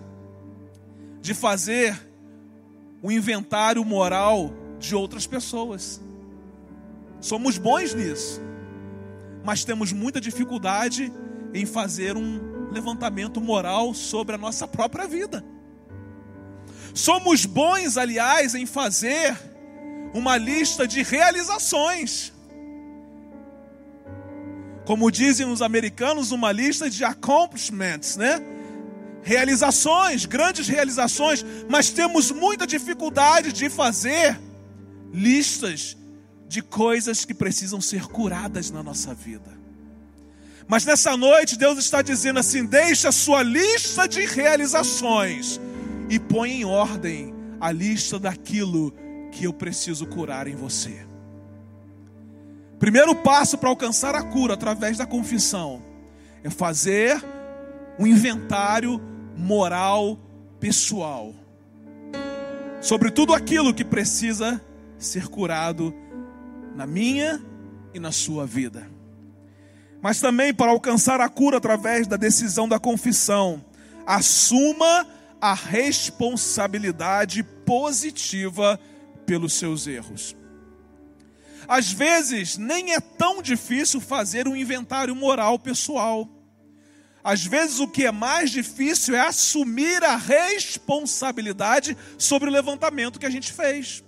de 1.21 1.33
fazer 1.33 1.99
o 3.01 3.11
inventário 3.11 3.83
moral 3.83 4.53
de 4.77 4.93
outras 4.93 5.25
pessoas. 5.25 5.99
Somos 7.19 7.57
bons 7.57 7.95
nisso, 7.95 8.39
mas 9.43 9.63
temos 9.63 9.91
muita 9.91 10.21
dificuldade 10.21 11.11
em 11.51 11.65
fazer 11.65 12.15
um 12.15 12.69
levantamento 12.71 13.41
moral 13.41 13.95
sobre 13.95 14.35
a 14.35 14.37
nossa 14.37 14.67
própria 14.67 15.07
vida. 15.07 15.43
Somos 16.93 17.43
bons, 17.43 17.97
aliás, 17.97 18.53
em 18.53 18.67
fazer 18.67 19.35
uma 20.13 20.37
lista 20.37 20.85
de 20.85 21.01
realizações 21.01 22.31
como 24.89 25.11
dizem 25.11 25.45
os 25.45 25.61
americanos, 25.61 26.31
uma 26.31 26.51
lista 26.51 26.89
de 26.89 27.03
accomplishments, 27.03 28.17
né? 28.17 28.41
Realizações, 29.21 30.25
grandes 30.25 30.67
realizações, 30.67 31.45
mas 31.69 31.91
temos 31.91 32.31
muita 32.31 32.65
dificuldade 32.65 33.53
de 33.53 33.69
fazer 33.69 34.41
listas 35.13 35.95
de 36.47 36.63
coisas 36.63 37.23
que 37.23 37.35
precisam 37.35 37.79
ser 37.79 38.07
curadas 38.07 38.71
na 38.71 38.81
nossa 38.81 39.13
vida. 39.13 39.55
Mas 40.67 40.85
nessa 40.85 41.15
noite 41.15 41.55
Deus 41.55 41.77
está 41.77 42.01
dizendo 42.01 42.39
assim: 42.39 42.65
deixe 42.65 43.07
a 43.07 43.11
sua 43.11 43.43
lista 43.43 44.07
de 44.07 44.25
realizações 44.25 45.61
e 46.09 46.17
põe 46.17 46.61
em 46.61 46.65
ordem 46.65 47.31
a 47.61 47.71
lista 47.71 48.17
daquilo 48.17 48.91
que 49.31 49.43
eu 49.43 49.53
preciso 49.53 50.07
curar 50.07 50.47
em 50.47 50.55
você. 50.55 51.08
Primeiro 52.79 53.13
passo 53.13 53.57
para 53.57 53.69
alcançar 53.69 54.15
a 54.15 54.23
cura 54.23 54.53
através 54.53 54.97
da 54.97 55.05
confissão 55.05 55.83
é 56.41 56.49
fazer 56.49 57.21
um 57.99 58.07
inventário 58.07 59.01
moral 59.35 60.17
pessoal 60.59 61.33
sobre 62.81 63.11
tudo 63.11 63.33
aquilo 63.33 63.73
que 63.73 63.83
precisa 63.83 64.61
ser 64.97 65.27
curado 65.27 65.93
na 66.73 66.87
minha 66.87 67.41
e 67.93 67.99
na 67.99 68.13
sua 68.13 68.45
vida. 68.45 68.89
Mas 70.01 70.21
também 70.21 70.53
para 70.53 70.71
alcançar 70.71 71.19
a 71.19 71.27
cura 71.27 71.57
através 71.57 72.07
da 72.07 72.15
decisão 72.15 72.69
da 72.69 72.79
confissão, 72.79 73.63
assuma 74.05 75.05
a 75.41 75.53
responsabilidade 75.53 77.43
positiva 77.43 78.79
pelos 79.25 79.53
seus 79.53 79.85
erros. 79.85 80.38
Às 81.69 81.91
vezes, 81.91 82.57
nem 82.57 82.93
é 82.93 82.99
tão 82.99 83.43
difícil 83.43 84.01
fazer 84.01 84.47
um 84.47 84.55
inventário 84.55 85.15
moral 85.15 85.59
pessoal. 85.59 86.27
Às 87.23 87.45
vezes, 87.45 87.79
o 87.79 87.87
que 87.87 88.07
é 88.07 88.11
mais 88.11 88.49
difícil 88.49 89.15
é 89.15 89.19
assumir 89.19 90.03
a 90.03 90.15
responsabilidade 90.15 91.95
sobre 92.17 92.49
o 92.49 92.51
levantamento 92.51 93.19
que 93.19 93.25
a 93.27 93.29
gente 93.29 93.53
fez. 93.53 94.03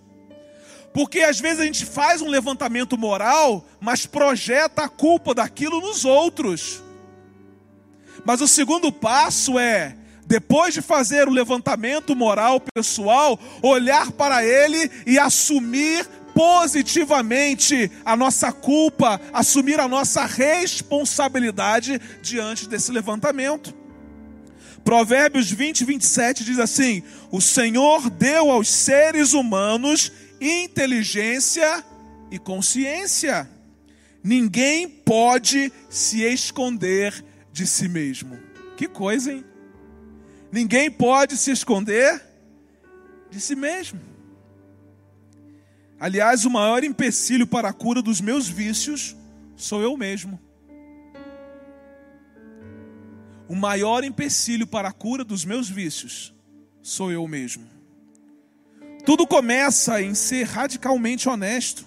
Porque 0.92 1.20
às 1.20 1.40
vezes 1.40 1.60
a 1.60 1.66
gente 1.66 1.86
faz 1.86 2.20
um 2.20 2.28
levantamento 2.28 2.98
moral, 2.98 3.64
mas 3.80 4.08
projeta 4.08 4.86
a 4.86 4.90
culpa 4.90 5.36
daquilo 5.36 5.80
nos 5.80 6.04
outros. 6.04 6.82
Mas 8.26 8.42
o 8.42 8.48
segundo 8.48 8.92
passo 8.92 9.60
é, 9.60 9.96
depois 10.26 10.74
de 10.74 10.82
fazer 10.82 11.28
o 11.28 11.32
levantamento 11.32 12.16
moral 12.16 12.62
pessoal, 12.74 13.40
olhar 13.62 14.12
para 14.12 14.44
ele 14.44 14.90
e 15.06 15.20
assumir 15.20 16.08
positivamente 16.34 17.92
a 18.06 18.16
nossa 18.16 18.52
culpa, 18.52 19.20
assumir 19.34 19.80
a 19.80 19.88
nossa 19.88 20.26
responsabilidade 20.26 22.00
diante 22.22 22.68
desse 22.68 22.92
levantamento. 22.92 23.74
Provérbios 24.84 25.52
20, 25.52 25.86
27 25.86 26.44
diz 26.44 26.60
assim: 26.60 27.04
O 27.32 27.40
Senhor 27.40 28.10
deu 28.10 28.50
aos 28.50 28.68
seres 28.68 29.34
humanos 29.34 30.12
inteligência 30.40 31.84
e 32.32 32.40
consciência. 32.40 33.50
Ninguém 34.24 34.88
pode 34.88 35.72
se 35.90 36.24
esconder 36.24 37.24
de 37.52 37.68
si 37.68 37.88
mesmo. 37.88 38.40
Que 38.76 38.88
coisa, 38.88 39.32
hein? 39.32 39.46
Ninguém 40.52 40.90
pode 40.90 41.38
se 41.38 41.52
esconder 41.52 42.22
de 43.30 43.40
si 43.40 43.56
mesmo. 43.56 44.11
Aliás, 46.02 46.46
o 46.46 46.50
maior 46.50 46.84
empecilho 46.84 47.46
para 47.46 47.70
a 47.70 47.74
cura 47.74 48.02
dos 48.02 48.20
meus 48.20 48.50
vícios 48.50 49.16
sou 49.56 49.84
eu 49.84 49.96
mesmo. 49.96 50.42
O 53.48 53.56
maior 53.56 54.04
empecilho 54.04 54.66
para 54.66 54.90
a 54.90 54.92
cura 54.92 55.24
dos 55.24 55.46
meus 55.46 55.70
vícios 55.70 56.34
sou 56.82 57.12
eu 57.12 57.28
mesmo. 57.28 57.70
Tudo 59.06 59.28
começa 59.28 60.02
em 60.02 60.16
ser 60.16 60.48
radicalmente 60.48 61.30
honesto 61.30 61.86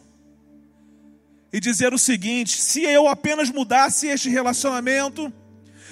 e 1.52 1.58
dizer 1.58 1.92
o 1.92 1.98
seguinte: 1.98 2.62
se 2.62 2.82
eu 2.82 3.08
apenas 3.08 3.50
mudasse 3.50 4.06
este 4.06 4.28
relacionamento, 4.28 5.32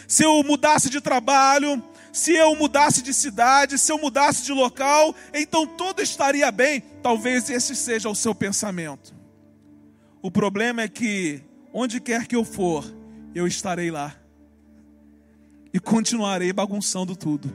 se 0.07 0.23
eu 0.23 0.45
mudasse 0.45 0.89
de 0.89 1.01
trabalho, 1.01 1.83
se 2.13 2.33
eu 2.35 2.55
mudasse 2.55 3.01
de 3.01 3.15
cidade, 3.15 3.79
se 3.79 3.91
eu 3.91 3.99
mudasse 3.99 4.45
de 4.45 4.53
local, 4.53 5.15
então 5.33 5.67
tudo 5.67 6.03
estaria 6.03 6.53
bem. 6.53 6.83
Talvez 7.03 7.49
esse 7.49 7.75
seja 7.75 8.11
o 8.11 8.15
seu 8.15 8.35
pensamento. 8.35 9.15
O 10.21 10.31
problema 10.31 10.83
é 10.83 10.89
que, 10.89 11.43
onde 11.73 12.01
quer 12.01 12.27
que 12.27 12.37
eu 12.37 12.45
for, 12.45 12.85
eu 13.35 13.47
estarei 13.47 13.91
lá. 13.91 14.15
E 15.73 15.81
continuarei 15.81 16.53
bagunçando 16.53 17.17
tudo. 17.17 17.51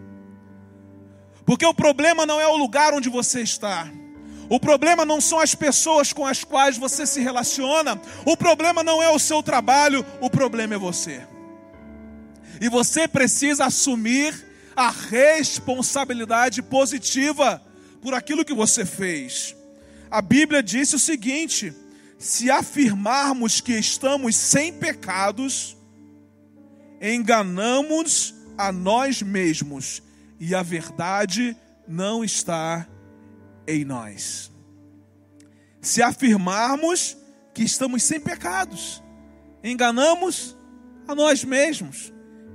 Porque 1.45 1.65
o 1.65 1.73
problema 1.73 2.25
não 2.25 2.41
é 2.41 2.47
o 2.47 2.57
lugar 2.57 2.95
onde 2.95 3.09
você 3.09 3.41
está. 3.41 3.87
O 4.49 4.59
problema 4.59 5.05
não 5.05 5.21
são 5.21 5.39
as 5.39 5.53
pessoas 5.53 6.11
com 6.11 6.25
as 6.25 6.43
quais 6.43 6.77
você 6.77 7.05
se 7.05 7.21
relaciona. 7.21 8.01
O 8.25 8.35
problema 8.35 8.83
não 8.83 9.03
é 9.03 9.09
o 9.09 9.19
seu 9.19 9.43
trabalho. 9.43 10.03
O 10.19 10.31
problema 10.31 10.73
é 10.73 10.77
você. 10.79 11.21
E 12.59 12.69
você 12.69 13.07
precisa 13.07 13.65
assumir 13.65 14.46
a 14.77 14.91
responsabilidade 14.91 16.61
positiva 16.61 17.59
por 17.99 18.13
aquilo 18.13 18.45
que 18.45 18.53
você 18.53 18.85
fez. 18.85 19.55
A 20.11 20.21
Bíblia 20.21 20.61
disse 20.61 20.95
o 20.95 20.99
seguinte: 20.99 21.73
se 22.19 22.51
afirmarmos 22.51 23.59
que 23.59 23.73
estamos 23.73 24.35
sem 24.35 24.71
pecados, 24.71 25.75
enganamos 27.01 28.35
a 28.55 28.71
nós 28.71 29.23
mesmos 29.23 30.03
e 30.39 30.53
a 30.53 30.61
verdade 30.61 31.57
não 31.87 32.23
está 32.23 32.87
em 33.67 33.83
nós. 33.83 34.51
Se 35.81 36.03
afirmarmos 36.03 37.17
que 37.51 37.63
estamos 37.63 38.03
sem 38.03 38.19
pecados, 38.19 39.01
enganamos 39.63 40.55
a 41.07 41.15
nós 41.15 41.43
mesmos 41.43 42.13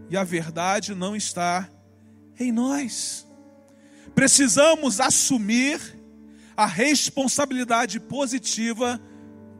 e 0.08 0.16
a 0.16 0.22
verdade 0.22 0.94
não 0.94 1.16
está 1.16 1.68
em 2.42 2.52
nós. 2.52 3.26
Precisamos 4.14 5.00
assumir 5.00 5.80
a 6.56 6.66
responsabilidade 6.66 7.98
positiva 7.98 9.00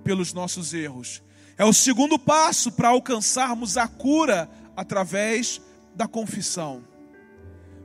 pelos 0.04 0.32
nossos 0.32 0.74
erros. 0.74 1.22
É 1.56 1.64
o 1.64 1.72
segundo 1.72 2.18
passo 2.18 2.72
para 2.72 2.88
alcançarmos 2.88 3.76
a 3.76 3.86
cura 3.86 4.50
através 4.76 5.60
da 5.94 6.06
confissão. 6.06 6.84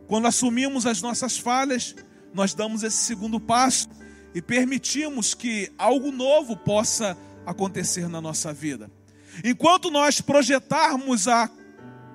Quando 0.07 0.27
assumimos 0.27 0.85
as 0.85 1.01
nossas 1.01 1.37
falhas, 1.37 1.95
nós 2.33 2.53
damos 2.53 2.83
esse 2.83 2.97
segundo 2.97 3.39
passo 3.39 3.89
e 4.33 4.41
permitimos 4.41 5.33
que 5.33 5.71
algo 5.77 6.11
novo 6.11 6.55
possa 6.55 7.17
acontecer 7.45 8.07
na 8.07 8.21
nossa 8.21 8.53
vida. 8.53 8.89
Enquanto 9.43 9.91
nós 9.91 10.21
projetarmos 10.21 11.27
a 11.27 11.49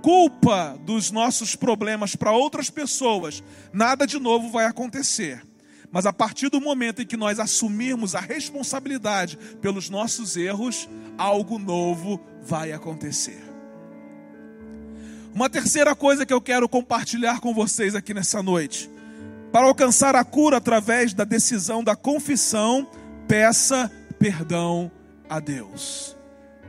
culpa 0.02 0.76
dos 0.84 1.10
nossos 1.12 1.54
problemas 1.54 2.16
para 2.16 2.32
outras 2.32 2.68
pessoas, 2.68 3.42
nada 3.72 4.06
de 4.06 4.18
novo 4.18 4.50
vai 4.50 4.66
acontecer. 4.66 5.42
Mas 5.92 6.06
a 6.06 6.12
partir 6.12 6.48
do 6.48 6.60
momento 6.60 7.02
em 7.02 7.06
que 7.06 7.16
nós 7.16 7.38
assumirmos 7.38 8.14
a 8.14 8.20
responsabilidade 8.20 9.38
pelos 9.60 9.88
nossos 9.88 10.36
erros, 10.36 10.88
algo 11.16 11.58
novo 11.58 12.20
vai 12.42 12.72
acontecer. 12.72 13.40
Uma 15.34 15.48
terceira 15.48 15.94
coisa 15.94 16.26
que 16.26 16.32
eu 16.32 16.40
quero 16.40 16.68
compartilhar 16.68 17.40
com 17.40 17.54
vocês 17.54 17.94
aqui 17.94 18.12
nessa 18.12 18.42
noite. 18.42 18.90
Para 19.52 19.66
alcançar 19.66 20.16
a 20.16 20.24
cura 20.24 20.56
através 20.56 21.14
da 21.14 21.24
decisão 21.24 21.84
da 21.84 21.94
confissão, 21.94 22.88
peça 23.28 23.90
perdão 24.18 24.90
a 25.28 25.38
Deus. 25.40 26.16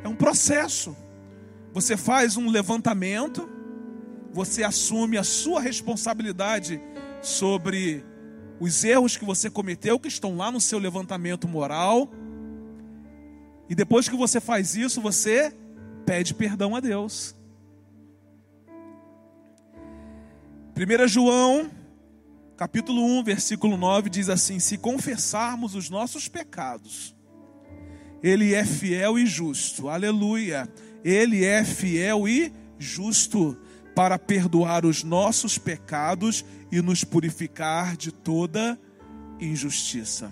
É 0.03 0.07
um 0.07 0.15
processo. 0.15 0.95
Você 1.73 1.97
faz 1.97 2.37
um 2.37 2.49
levantamento, 2.51 3.49
você 4.31 4.63
assume 4.63 5.17
a 5.17 5.23
sua 5.23 5.59
responsabilidade 5.59 6.79
sobre 7.19 8.05
os 8.59 8.83
erros 8.83 9.17
que 9.17 9.25
você 9.25 9.49
cometeu, 9.49 9.99
que 9.99 10.07
estão 10.07 10.37
lá 10.37 10.51
no 10.51 10.61
seu 10.61 10.77
levantamento 10.77 11.47
moral. 11.47 12.09
E 13.67 13.73
depois 13.73 14.07
que 14.07 14.15
você 14.15 14.39
faz 14.39 14.75
isso, 14.75 15.01
você 15.01 15.51
pede 16.05 16.35
perdão 16.35 16.75
a 16.75 16.79
Deus. 16.79 17.35
1 20.75 21.07
João, 21.07 21.71
capítulo 22.55 23.03
1, 23.19 23.23
versículo 23.23 23.77
9 23.77 24.11
diz 24.11 24.29
assim: 24.29 24.59
Se 24.59 24.77
confessarmos 24.77 25.73
os 25.73 25.89
nossos 25.89 26.27
pecados, 26.27 27.15
Ele 28.21 28.53
é 28.53 28.63
fiel 28.63 29.17
e 29.17 29.25
justo, 29.25 29.89
aleluia. 29.89 30.69
Ele 31.03 31.43
é 31.43 31.63
fiel 31.63 32.27
e 32.27 32.51
justo 32.77 33.57
para 33.95 34.17
perdoar 34.17 34.85
os 34.85 35.03
nossos 35.03 35.57
pecados 35.57 36.43
e 36.71 36.81
nos 36.81 37.03
purificar 37.03 37.95
de 37.95 38.11
toda 38.11 38.79
injustiça. 39.39 40.31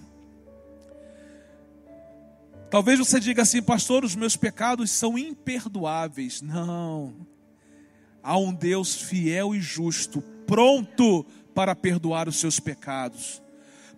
Talvez 2.70 3.00
você 3.00 3.20
diga 3.20 3.42
assim, 3.42 3.62
pastor, 3.62 4.06
os 4.06 4.16
meus 4.16 4.38
pecados 4.38 4.90
são 4.92 5.18
imperdoáveis. 5.18 6.42
Não. 6.42 7.14
Há 8.24 8.38
um 8.38 8.54
Deus 8.54 8.96
fiel 8.96 9.54
e 9.54 9.60
justo, 9.60 10.22
pronto 10.48 11.26
para 11.54 11.76
perdoar 11.76 12.30
os 12.30 12.40
seus 12.40 12.60
pecados. 12.60 13.42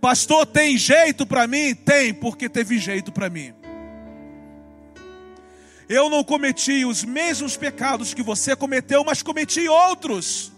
Pastor, 0.02 0.46
tem 0.46 0.78
jeito 0.78 1.26
para 1.26 1.48
mim? 1.48 1.76
Tem, 1.76 2.14
porque 2.14 2.50
teve 2.50 2.80
jeito 2.80 3.12
para 3.12 3.30
mim. 3.30 3.54
Eu 5.90 6.10
não 6.10 6.24
cometi 6.24 6.86
os 6.86 7.04
mesmos 7.04 7.58
pecados 7.58 8.14
que 8.14 8.24
você 8.24 8.56
cometeu, 8.56 9.04
mas 9.04 9.22
cometi 9.22 9.68
outros. 9.68 10.52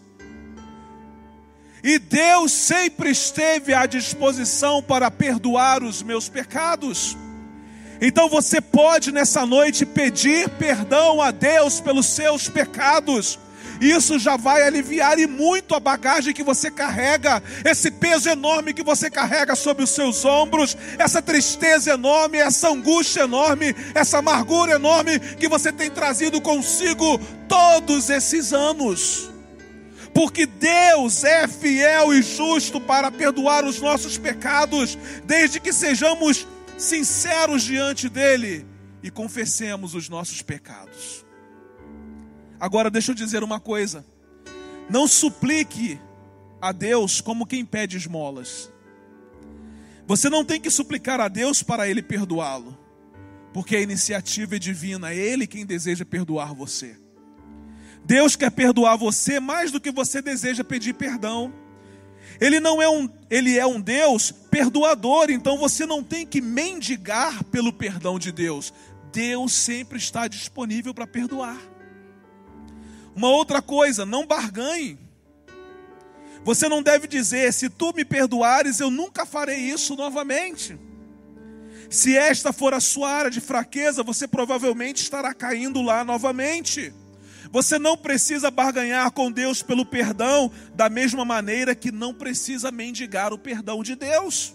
E 1.84 2.00
Deus 2.00 2.52
sempre 2.52 3.12
esteve 3.12 3.74
à 3.74 3.86
disposição 3.86 4.82
para 4.82 5.12
perdoar 5.12 5.84
os 5.84 6.02
meus 6.02 6.28
pecados. 6.28 7.16
Então 8.02 8.28
você 8.28 8.60
pode 8.60 9.12
nessa 9.12 9.46
noite 9.46 9.86
pedir 9.86 10.50
perdão 10.50 11.22
a 11.22 11.32
Deus 11.32 11.80
pelos 11.80 12.08
seus 12.08 12.50
pecados. 12.50 13.40
Isso 13.82 14.18
já 14.18 14.38
vai 14.38 14.64
aliviar 14.64 15.20
e 15.20 15.28
muito 15.28 15.76
a 15.76 15.80
bagagem 15.80 16.34
que 16.34 16.44
você 16.44 16.72
carrega, 16.72 17.42
esse 17.64 17.92
peso 17.92 18.30
enorme 18.30 18.74
que 18.74 18.84
você 18.84 19.10
carrega 19.10 19.56
sobre 19.56 19.84
os 19.84 19.90
seus 19.90 20.24
ombros, 20.26 20.78
essa 20.98 21.22
tristeza 21.22 21.94
enorme, 21.94 22.38
essa 22.38 22.70
angústia 22.70 23.22
enorme, 23.22 23.76
essa 23.94 24.20
amargura 24.20 24.74
enorme 24.74 25.20
que 25.20 25.48
você 25.48 25.72
tem 25.72 25.90
trazido 25.90 26.42
consigo 26.42 27.20
todos 27.48 28.10
esses 28.10 28.54
anos. 28.54 29.30
Porque 30.14 30.46
Deus 30.46 31.26
é 31.26 31.46
fiel 31.46 32.14
e 32.14 32.22
justo 32.22 32.80
para 32.80 33.12
perdoar 33.12 33.66
os 33.66 33.82
nossos 33.82 34.18
pecados, 34.18 34.98
desde 35.26 35.60
que 35.60 35.74
sejamos 35.74 36.48
sinceros 36.78 37.64
diante 37.64 38.08
dEle 38.08 38.66
e 39.04 39.12
confessemos 39.12 39.94
os 39.94 40.08
nossos 40.08 40.42
pecados. 40.42 41.25
Agora, 42.60 42.90
deixa 42.90 43.12
eu 43.12 43.16
dizer 43.16 43.44
uma 43.44 43.60
coisa: 43.60 44.06
não 44.90 45.08
suplique 45.08 46.00
a 46.62 46.72
Deus 46.72 47.22
como 47.22 47.46
quem 47.46 47.66
pede 47.66 47.98
esmolas. 47.98 48.72
Você 50.08 50.30
não 50.30 50.46
tem 50.46 50.62
que 50.62 50.70
suplicar 50.70 51.20
a 51.20 51.28
Deus 51.28 51.64
para 51.64 51.88
Ele 51.88 52.02
perdoá-lo, 52.02 52.78
porque 53.54 53.76
a 53.76 53.82
iniciativa 53.82 54.56
é 54.56 54.60
divina, 54.60 55.12
é 55.12 55.18
Ele 55.18 55.48
quem 55.48 55.66
deseja 55.66 56.06
perdoar 56.06 56.54
você. 56.54 56.96
Deus 58.06 58.36
quer 58.36 58.52
perdoar 58.52 58.98
você 58.98 59.40
mais 59.40 59.72
do 59.72 59.82
que 59.82 59.92
você 59.92 60.22
deseja 60.22 60.64
pedir 60.64 60.94
perdão. 60.94 61.52
Ele 62.40 62.60
não 62.60 62.82
é 62.82 62.88
um, 62.88 63.10
ele 63.30 63.58
é 63.58 63.66
um 63.66 63.82
Deus 63.82 64.32
perdoador, 64.32 65.32
então 65.32 65.58
você 65.58 65.86
não 65.86 66.04
tem 66.04 66.26
que 66.26 66.40
mendigar 66.40 67.44
pelo 67.46 67.74
perdão 67.74 68.20
de 68.20 68.32
Deus. 68.32 68.72
Deus 69.12 69.54
sempre 69.54 69.98
está 69.98 70.28
disponível 70.28 70.94
para 70.94 71.08
perdoar. 71.08 71.58
Uma 73.16 73.30
outra 73.30 73.62
coisa, 73.62 74.06
não 74.06 74.28
barganhe. 74.28 75.00
Você 76.44 76.68
não 76.68 76.84
deve 76.84 77.08
dizer: 77.08 77.52
se 77.54 77.70
tu 77.70 77.94
me 77.96 78.04
perdoares, 78.04 78.80
eu 78.80 78.92
nunca 78.92 79.26
farei 79.26 79.58
isso 79.58 79.96
novamente. 79.96 80.78
Se 81.90 82.16
esta 82.16 82.52
for 82.52 82.74
a 82.74 82.80
sua 82.80 83.10
área 83.10 83.32
de 83.32 83.40
fraqueza, 83.40 84.04
você 84.04 84.28
provavelmente 84.28 85.02
estará 85.02 85.34
caindo 85.34 85.82
lá 85.82 86.04
novamente. 86.04 86.94
Você 87.52 87.80
não 87.80 87.96
precisa 87.96 88.52
barganhar 88.52 89.10
com 89.12 89.32
Deus 89.32 89.64
pelo 89.64 89.86
perdão, 89.86 90.52
da 90.74 90.90
mesma 90.90 91.24
maneira 91.24 91.74
que 91.74 91.92
não 91.92 92.14
precisa 92.14 92.72
mendigar 92.72 93.32
o 93.32 93.38
perdão 93.38 93.82
de 93.82 93.96
Deus. 93.96 94.54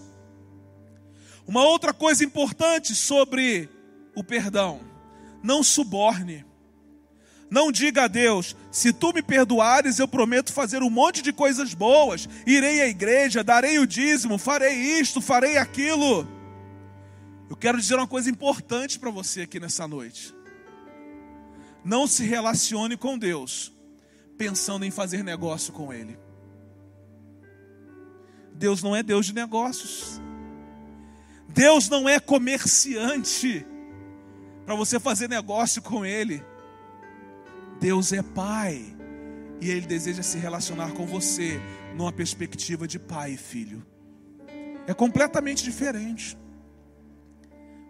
Uma 1.46 1.64
outra 1.64 1.92
coisa 1.92 2.24
importante 2.24 2.94
sobre 2.94 3.68
o 4.14 4.22
perdão: 4.22 4.80
não 5.42 5.62
suborne. 5.62 6.49
Não 7.50 7.72
diga 7.72 8.04
a 8.04 8.08
Deus: 8.08 8.56
se 8.70 8.92
tu 8.92 9.12
me 9.12 9.22
perdoares, 9.22 9.98
eu 9.98 10.06
prometo 10.06 10.52
fazer 10.52 10.82
um 10.82 10.88
monte 10.88 11.20
de 11.20 11.32
coisas 11.32 11.74
boas, 11.74 12.28
irei 12.46 12.80
à 12.80 12.88
igreja, 12.88 13.42
darei 13.42 13.78
o 13.78 13.86
dízimo, 13.86 14.38
farei 14.38 14.74
isto, 14.74 15.20
farei 15.20 15.58
aquilo. 15.58 16.26
Eu 17.48 17.56
quero 17.56 17.78
dizer 17.78 17.96
uma 17.96 18.06
coisa 18.06 18.30
importante 18.30 18.98
para 18.98 19.10
você 19.10 19.42
aqui 19.42 19.58
nessa 19.58 19.88
noite. 19.88 20.32
Não 21.84 22.06
se 22.06 22.24
relacione 22.24 22.96
com 22.96 23.18
Deus 23.18 23.72
pensando 24.38 24.84
em 24.86 24.90
fazer 24.90 25.24
negócio 25.24 25.72
com 25.72 25.92
Ele. 25.92 26.16
Deus 28.54 28.82
não 28.82 28.94
é 28.94 29.02
Deus 29.02 29.26
de 29.26 29.34
negócios. 29.34 30.20
Deus 31.48 31.88
não 31.88 32.08
é 32.08 32.20
comerciante 32.20 33.66
para 34.64 34.74
você 34.74 35.00
fazer 35.00 35.28
negócio 35.28 35.82
com 35.82 36.06
Ele. 36.06 36.42
Deus 37.80 38.12
é 38.12 38.22
Pai 38.22 38.84
e 39.60 39.70
Ele 39.70 39.86
deseja 39.86 40.22
se 40.22 40.36
relacionar 40.38 40.92
com 40.92 41.06
você 41.06 41.58
numa 41.96 42.12
perspectiva 42.12 42.86
de 42.86 42.98
pai 42.98 43.32
e 43.32 43.36
filho. 43.36 43.84
É 44.86 44.92
completamente 44.92 45.64
diferente. 45.64 46.36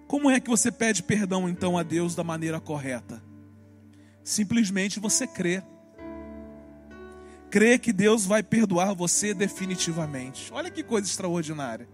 Como 0.06 0.30
é 0.30 0.40
que 0.40 0.48
você 0.48 0.70
pede 0.70 1.02
perdão 1.02 1.48
então 1.48 1.76
a 1.76 1.82
Deus 1.82 2.14
da 2.14 2.22
maneira 2.22 2.60
correta? 2.60 3.22
Simplesmente 4.22 5.00
você 5.00 5.26
crê. 5.26 5.62
Crê 7.50 7.78
que 7.78 7.92
Deus 7.92 8.24
vai 8.24 8.42
perdoar 8.42 8.94
você 8.94 9.34
definitivamente. 9.34 10.52
Olha 10.52 10.70
que 10.70 10.84
coisa 10.84 11.08
extraordinária. 11.08 11.88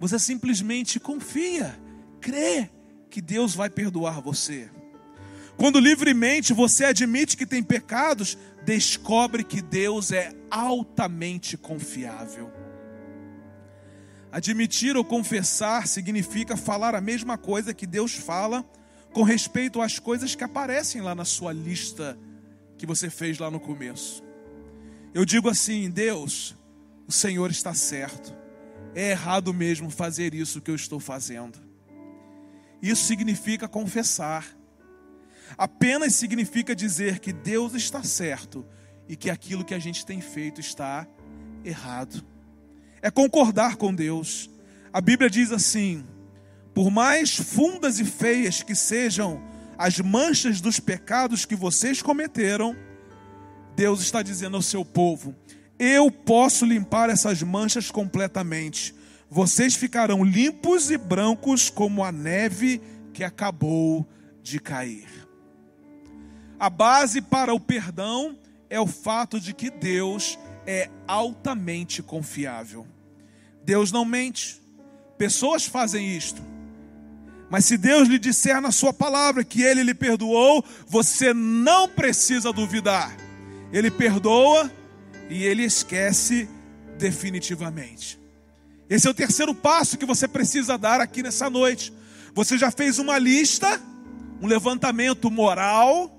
Você 0.00 0.18
simplesmente 0.18 0.98
confia, 0.98 1.78
crê 2.20 2.70
que 3.10 3.20
Deus 3.20 3.54
vai 3.54 3.68
perdoar 3.68 4.20
você. 4.20 4.70
Quando 5.58 5.80
livremente 5.80 6.52
você 6.52 6.84
admite 6.84 7.36
que 7.36 7.44
tem 7.44 7.64
pecados, 7.64 8.38
descobre 8.64 9.42
que 9.42 9.60
Deus 9.60 10.12
é 10.12 10.32
altamente 10.48 11.56
confiável. 11.56 12.52
Admitir 14.30 14.96
ou 14.96 15.04
confessar 15.04 15.88
significa 15.88 16.56
falar 16.56 16.94
a 16.94 17.00
mesma 17.00 17.36
coisa 17.36 17.74
que 17.74 17.88
Deus 17.88 18.14
fala 18.14 18.64
com 19.12 19.24
respeito 19.24 19.82
às 19.82 19.98
coisas 19.98 20.36
que 20.36 20.44
aparecem 20.44 21.00
lá 21.00 21.12
na 21.12 21.24
sua 21.24 21.52
lista 21.52 22.16
que 22.76 22.86
você 22.86 23.10
fez 23.10 23.38
lá 23.38 23.50
no 23.50 23.58
começo. 23.58 24.22
Eu 25.12 25.24
digo 25.24 25.48
assim: 25.48 25.90
Deus, 25.90 26.54
o 27.08 27.12
Senhor 27.12 27.50
está 27.50 27.74
certo. 27.74 28.32
É 28.94 29.10
errado 29.10 29.52
mesmo 29.52 29.90
fazer 29.90 30.34
isso 30.34 30.60
que 30.60 30.70
eu 30.70 30.76
estou 30.76 31.00
fazendo. 31.00 31.58
Isso 32.80 33.04
significa 33.06 33.66
confessar 33.66 34.57
apenas 35.56 36.14
significa 36.14 36.74
dizer 36.74 37.18
que 37.18 37.32
Deus 37.32 37.74
está 37.74 38.02
certo 38.02 38.66
e 39.08 39.16
que 39.16 39.30
aquilo 39.30 39.64
que 39.64 39.74
a 39.74 39.78
gente 39.78 40.04
tem 40.04 40.20
feito 40.20 40.60
está 40.60 41.06
errado. 41.64 42.24
É 43.00 43.10
concordar 43.10 43.76
com 43.76 43.94
Deus. 43.94 44.50
A 44.92 45.00
Bíblia 45.00 45.30
diz 45.30 45.52
assim: 45.52 46.04
por 46.74 46.90
mais 46.90 47.36
fundas 47.36 47.98
e 47.98 48.04
feias 48.04 48.62
que 48.62 48.74
sejam 48.74 49.42
as 49.76 49.98
manchas 50.00 50.60
dos 50.60 50.80
pecados 50.80 51.44
que 51.44 51.56
vocês 51.56 52.02
cometeram, 52.02 52.76
Deus 53.76 54.00
está 54.00 54.22
dizendo 54.22 54.56
ao 54.56 54.62
seu 54.62 54.84
povo: 54.84 55.34
eu 55.78 56.10
posso 56.10 56.64
limpar 56.64 57.08
essas 57.08 57.42
manchas 57.42 57.90
completamente. 57.90 58.94
vocês 59.30 59.74
ficarão 59.74 60.24
limpos 60.24 60.90
e 60.90 60.96
brancos 60.96 61.68
como 61.68 62.02
a 62.02 62.10
neve 62.10 62.80
que 63.12 63.22
acabou 63.22 64.08
de 64.42 64.58
cair. 64.58 65.27
A 66.58 66.68
base 66.68 67.20
para 67.20 67.54
o 67.54 67.60
perdão 67.60 68.36
é 68.68 68.80
o 68.80 68.86
fato 68.86 69.38
de 69.38 69.54
que 69.54 69.70
Deus 69.70 70.38
é 70.66 70.90
altamente 71.06 72.02
confiável. 72.02 72.86
Deus 73.64 73.92
não 73.92 74.04
mente. 74.04 74.60
Pessoas 75.16 75.66
fazem 75.66 76.16
isto. 76.16 76.42
Mas 77.48 77.64
se 77.64 77.78
Deus 77.78 78.08
lhe 78.08 78.18
disser 78.18 78.60
na 78.60 78.72
sua 78.72 78.92
palavra 78.92 79.44
que 79.44 79.62
ele 79.62 79.82
lhe 79.82 79.94
perdoou, 79.94 80.64
você 80.86 81.32
não 81.32 81.88
precisa 81.88 82.52
duvidar. 82.52 83.16
Ele 83.72 83.90
perdoa 83.90 84.70
e 85.30 85.44
ele 85.44 85.62
esquece 85.62 86.48
definitivamente. 86.98 88.18
Esse 88.90 89.06
é 89.06 89.10
o 89.10 89.14
terceiro 89.14 89.54
passo 89.54 89.96
que 89.96 90.04
você 90.04 90.26
precisa 90.26 90.76
dar 90.76 91.00
aqui 91.00 91.22
nessa 91.22 91.48
noite. 91.48 91.92
Você 92.34 92.58
já 92.58 92.70
fez 92.70 92.98
uma 92.98 93.18
lista, 93.18 93.80
um 94.40 94.46
levantamento 94.46 95.30
moral, 95.30 96.17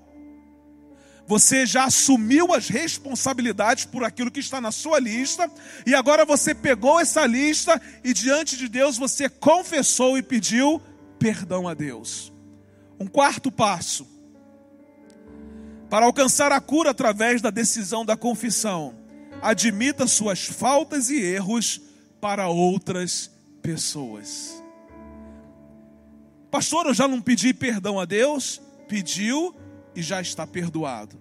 você 1.30 1.64
já 1.64 1.84
assumiu 1.84 2.52
as 2.52 2.68
responsabilidades 2.68 3.84
por 3.84 4.02
aquilo 4.02 4.32
que 4.32 4.40
está 4.40 4.60
na 4.60 4.72
sua 4.72 4.98
lista, 4.98 5.48
e 5.86 5.94
agora 5.94 6.24
você 6.24 6.52
pegou 6.52 6.98
essa 6.98 7.24
lista 7.24 7.80
e 8.02 8.12
diante 8.12 8.56
de 8.56 8.66
Deus 8.66 8.98
você 8.98 9.28
confessou 9.28 10.18
e 10.18 10.24
pediu 10.24 10.82
perdão 11.20 11.68
a 11.68 11.74
Deus. 11.74 12.32
Um 12.98 13.06
quarto 13.06 13.52
passo. 13.52 14.08
Para 15.88 16.06
alcançar 16.06 16.50
a 16.50 16.60
cura 16.60 16.90
através 16.90 17.40
da 17.40 17.50
decisão 17.50 18.04
da 18.04 18.16
confissão, 18.16 18.96
admita 19.40 20.08
suas 20.08 20.46
faltas 20.46 21.10
e 21.10 21.20
erros 21.20 21.80
para 22.20 22.48
outras 22.48 23.30
pessoas. 23.62 24.60
Pastor, 26.50 26.86
eu 26.86 26.94
já 26.94 27.06
não 27.06 27.20
pedi 27.20 27.54
perdão 27.54 28.00
a 28.00 28.04
Deus? 28.04 28.60
Pediu 28.88 29.54
e 30.00 30.02
já 30.02 30.20
está 30.20 30.46
perdoado. 30.46 31.16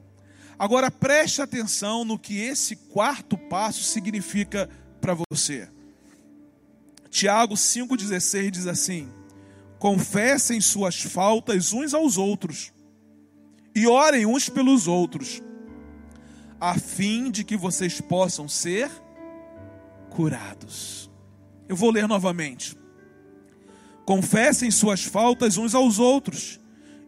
Agora 0.57 0.89
preste 0.89 1.41
atenção 1.41 2.03
no 2.03 2.17
que 2.17 2.39
esse 2.39 2.75
quarto 2.75 3.37
passo 3.37 3.83
significa 3.83 4.69
para 4.99 5.15
você. 5.29 5.69
Tiago 7.09 7.55
5,16 7.55 8.51
diz 8.51 8.67
assim: 8.67 9.09
Confessem 9.77 10.59
suas 10.59 11.01
faltas 11.01 11.73
uns 11.73 11.93
aos 11.93 12.17
outros 12.17 12.73
e 13.75 13.85
orem 13.87 14.25
uns 14.25 14.49
pelos 14.49 14.87
outros, 14.87 15.41
a 16.59 16.77
fim 16.77 17.29
de 17.31 17.43
que 17.43 17.55
vocês 17.55 18.01
possam 18.01 18.47
ser 18.47 18.89
curados. 20.09 21.09
Eu 21.67 21.75
vou 21.75 21.91
ler 21.91 22.07
novamente. 22.07 22.77
Confessem 24.05 24.71
suas 24.71 25.03
faltas 25.03 25.57
uns 25.57 25.75
aos 25.75 25.99
outros 25.99 26.59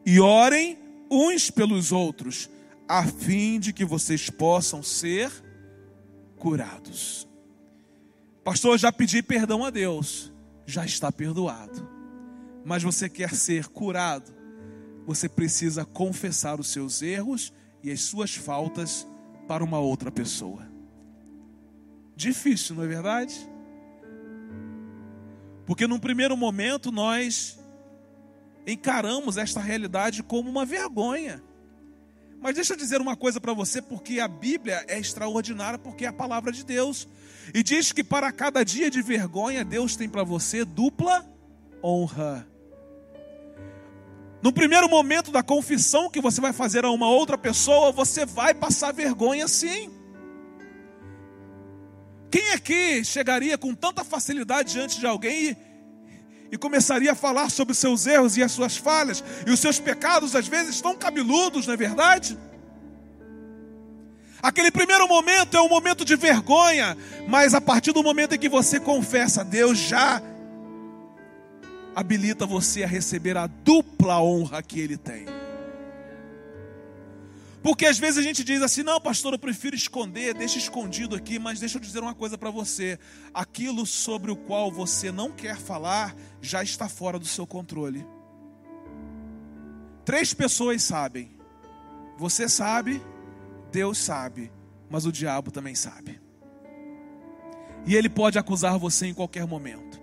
e 0.05 0.19
orem 0.19 0.80
uns 1.11 1.51
pelos 1.51 1.91
outros, 1.91 2.49
a 2.87 3.05
fim 3.05 3.59
de 3.59 3.73
que 3.73 3.83
vocês 3.83 4.29
possam 4.29 4.81
ser 4.81 5.29
curados. 6.37 7.27
Pastor, 8.43 8.77
já 8.77 8.91
pedi 8.91 9.21
perdão 9.21 9.65
a 9.65 9.69
Deus, 9.69 10.31
já 10.65 10.85
está 10.85 11.11
perdoado. 11.11 11.87
Mas 12.63 12.81
você 12.81 13.09
quer 13.09 13.35
ser 13.35 13.67
curado, 13.67 14.31
você 15.05 15.27
precisa 15.27 15.83
confessar 15.83 16.59
os 16.59 16.67
seus 16.67 17.01
erros 17.01 17.51
e 17.83 17.91
as 17.91 18.01
suas 18.01 18.35
faltas 18.35 19.05
para 19.47 19.63
uma 19.63 19.79
outra 19.79 20.11
pessoa. 20.11 20.65
Difícil, 22.15 22.75
não 22.75 22.83
é 22.83 22.87
verdade? 22.87 23.35
Porque 25.65 25.87
num 25.87 25.99
primeiro 25.99 26.35
momento 26.37 26.91
nós 26.91 27.59
encaramos 28.65 29.37
esta 29.37 29.59
realidade 29.59 30.23
como 30.23 30.49
uma 30.49 30.65
vergonha. 30.65 31.43
Mas 32.41 32.55
deixa 32.55 32.73
eu 32.73 32.77
dizer 32.77 32.99
uma 32.99 33.15
coisa 33.15 33.39
para 33.39 33.53
você, 33.53 33.81
porque 33.81 34.19
a 34.19 34.27
Bíblia 34.27 34.83
é 34.87 34.97
extraordinária, 34.97 35.77
porque 35.77 36.05
é 36.05 36.07
a 36.07 36.13
palavra 36.13 36.51
de 36.51 36.65
Deus. 36.65 37.07
E 37.53 37.61
diz 37.61 37.91
que 37.91 38.03
para 38.03 38.31
cada 38.31 38.63
dia 38.63 38.89
de 38.89 39.01
vergonha, 39.01 39.63
Deus 39.63 39.95
tem 39.95 40.09
para 40.09 40.23
você 40.23 40.65
dupla 40.65 41.25
honra. 41.83 42.47
No 44.41 44.51
primeiro 44.51 44.89
momento 44.89 45.31
da 45.31 45.43
confissão 45.43 46.09
que 46.09 46.19
você 46.19 46.41
vai 46.41 46.51
fazer 46.51 46.83
a 46.83 46.89
uma 46.89 47.09
outra 47.09 47.37
pessoa, 47.37 47.91
você 47.91 48.25
vai 48.25 48.55
passar 48.55 48.91
vergonha 48.91 49.47
sim. 49.47 49.91
Quem 52.31 52.51
aqui 52.53 53.03
chegaria 53.03 53.55
com 53.57 53.75
tanta 53.75 54.03
facilidade 54.03 54.73
diante 54.73 54.99
de 54.99 55.05
alguém 55.05 55.49
e, 55.49 55.57
e 56.51 56.57
começaria 56.57 57.13
a 57.13 57.15
falar 57.15 57.49
sobre 57.49 57.71
os 57.71 57.77
seus 57.77 58.05
erros 58.05 58.35
e 58.35 58.43
as 58.43 58.51
suas 58.51 58.75
falhas 58.75 59.23
e 59.47 59.51
os 59.51 59.59
seus 59.59 59.79
pecados, 59.79 60.35
às 60.35 60.47
vezes 60.47 60.81
tão 60.81 60.95
cabeludos, 60.95 61.65
não 61.65 61.73
é 61.73 61.77
verdade? 61.77 62.37
Aquele 64.41 64.71
primeiro 64.71 65.07
momento 65.07 65.55
é 65.55 65.61
um 65.61 65.69
momento 65.69 66.03
de 66.03 66.15
vergonha, 66.15 66.97
mas 67.27 67.53
a 67.53 67.61
partir 67.61 67.93
do 67.93 68.03
momento 68.03 68.33
em 68.33 68.39
que 68.39 68.49
você 68.49 68.79
confessa, 68.79 69.45
Deus 69.45 69.77
já 69.77 70.21
habilita 71.95 72.45
você 72.45 72.83
a 72.83 72.87
receber 72.87 73.37
a 73.37 73.47
dupla 73.47 74.19
honra 74.19 74.61
que 74.63 74.79
Ele 74.79 74.97
tem. 74.97 75.25
Porque 77.63 77.85
às 77.85 77.99
vezes 77.99 78.17
a 78.17 78.21
gente 78.21 78.43
diz 78.43 78.61
assim: 78.61 78.83
não, 78.83 78.99
pastor, 78.99 79.33
eu 79.33 79.39
prefiro 79.39 79.75
esconder, 79.75 80.33
deixa 80.33 80.57
escondido 80.57 81.15
aqui, 81.15 81.37
mas 81.37 81.59
deixa 81.59 81.77
eu 81.77 81.81
dizer 81.81 81.99
uma 81.99 82.15
coisa 82.15 82.37
para 82.37 82.49
você: 82.49 82.97
aquilo 83.33 83.85
sobre 83.85 84.31
o 84.31 84.35
qual 84.35 84.71
você 84.71 85.11
não 85.11 85.31
quer 85.31 85.57
falar 85.57 86.15
já 86.41 86.63
está 86.63 86.89
fora 86.89 87.19
do 87.19 87.25
seu 87.25 87.45
controle. 87.45 88.05
Três 90.03 90.33
pessoas 90.33 90.81
sabem, 90.81 91.31
você 92.17 92.49
sabe, 92.49 93.01
Deus 93.71 93.99
sabe, 93.99 94.51
mas 94.89 95.05
o 95.05 95.11
diabo 95.11 95.51
também 95.51 95.75
sabe. 95.75 96.19
E 97.85 97.95
ele 97.95 98.09
pode 98.09 98.39
acusar 98.39 98.77
você 98.79 99.07
em 99.07 99.13
qualquer 99.13 99.45
momento. 99.45 100.01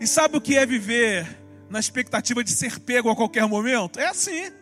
E 0.00 0.06
sabe 0.06 0.36
o 0.36 0.40
que 0.40 0.56
é 0.56 0.66
viver 0.66 1.26
na 1.70 1.78
expectativa 1.78 2.42
de 2.44 2.50
ser 2.50 2.78
pego 2.80 3.08
a 3.08 3.16
qualquer 3.16 3.46
momento? 3.46 3.98
É 3.98 4.06
assim. 4.06 4.52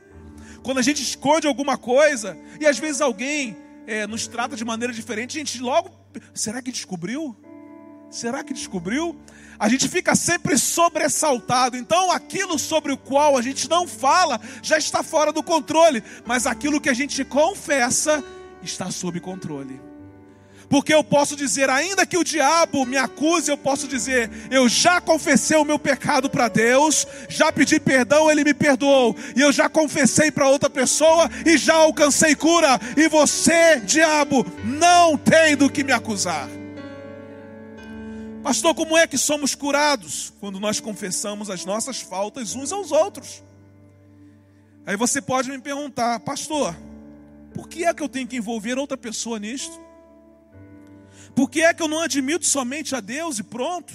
Quando 0.65 0.79
a 0.79 0.83
gente 0.83 1.03
esconde 1.03 1.47
alguma 1.47 1.77
coisa 1.77 2.39
e 2.59 2.67
às 2.67 2.79
vezes 2.79 3.03
alguém 3.03 3.55
é, 3.87 4.07
nos 4.07 4.27
trata 4.27 4.57
de 4.57 4.65
maneira 4.65 4.95
diferente, 4.95 5.37
a 5.37 5.41
gente 5.41 5.61
logo, 5.61 5.91
será 6.33 6.63
que 6.63 6.73
descobriu? 6.73 7.37
Será 8.11 8.43
que 8.43 8.55
descobriu? 8.55 9.15
A 9.59 9.69
gente 9.69 9.87
fica 9.91 10.15
sempre 10.15 10.57
sobressaltado. 10.57 11.77
Então, 11.77 12.11
aquilo 12.11 12.59
sobre 12.59 12.93
o 12.93 12.97
qual 12.97 13.37
a 13.37 13.43
gente 13.43 13.69
não 13.69 13.87
fala 13.87 14.41
já 14.63 14.79
está 14.79 15.03
fora 15.03 15.35
do 15.35 15.43
controle, 15.43 16.03
mas 16.25 16.47
aquilo 16.47 16.81
que 16.81 16.89
a 16.89 16.95
gente 16.95 17.23
confessa 17.27 18.25
está 18.63 18.91
sob 18.91 19.21
controle. 19.21 19.94
Porque 20.69 20.93
eu 20.93 21.05
posso 21.05 21.37
dizer, 21.37 21.69
ainda 21.69 22.07
que 22.07 22.17
o 22.17 22.25
diabo 22.25 22.85
me 22.85 22.97
acuse, 22.97 23.51
eu 23.51 23.57
posso 23.57 23.87
dizer, 23.87 24.31
eu 24.51 24.69
já 24.69 25.01
confessei 25.01 25.57
o 25.57 25.65
meu 25.65 25.79
pecado 25.79 26.29
para 26.31 26.49
Deus, 26.49 27.07
já 27.29 27.53
pedi 27.53 27.79
perdão, 27.79 28.31
ele 28.31 28.45
me 28.45 28.55
perdoou, 28.55 29.17
e 29.37 29.41
eu 29.41 29.53
já 29.53 29.69
confessei 29.69 30.31
para 30.31 30.49
outra 30.49 30.71
pessoa 30.71 31.31
e 31.45 31.57
já 31.57 31.75
alcancei 31.75 32.35
cura, 32.35 32.81
e 32.97 33.09
você, 33.09 33.81
diabo, 33.81 34.47
não 34.65 35.17
tem 35.17 35.57
do 35.57 35.71
que 35.71 35.85
me 35.85 35.93
acusar. 35.93 36.49
Pastor, 38.43 38.75
como 38.75 38.97
é 38.99 39.07
que 39.07 39.17
somos 39.17 39.55
curados? 39.55 40.31
Quando 40.39 40.61
nós 40.61 40.79
confessamos 40.79 41.49
as 41.49 41.65
nossas 41.65 42.03
faltas 42.03 42.55
uns 42.55 42.73
aos 42.73 42.93
outros. 42.93 43.43
Aí 44.87 44.97
você 44.97 45.23
pode 45.23 45.49
me 45.49 45.59
perguntar, 45.59 46.21
pastor, 46.21 46.77
por 47.55 47.67
que 47.69 47.87
é 47.87 47.95
que 47.95 48.03
eu 48.03 48.09
tenho 48.09 48.27
que 48.27 48.37
envolver 48.37 48.79
outra 48.79 48.99
pessoa 48.99 49.39
nisto? 49.39 49.81
Por 51.35 51.51
que 51.51 51.63
é 51.63 51.75
que 51.75 51.83
eu 51.83 51.89
não 51.89 52.01
admito 52.01 52.47
somente 52.47 52.95
a 52.95 53.01
Deus 53.01 53.39
e 53.39 53.43
pronto? 53.43 53.93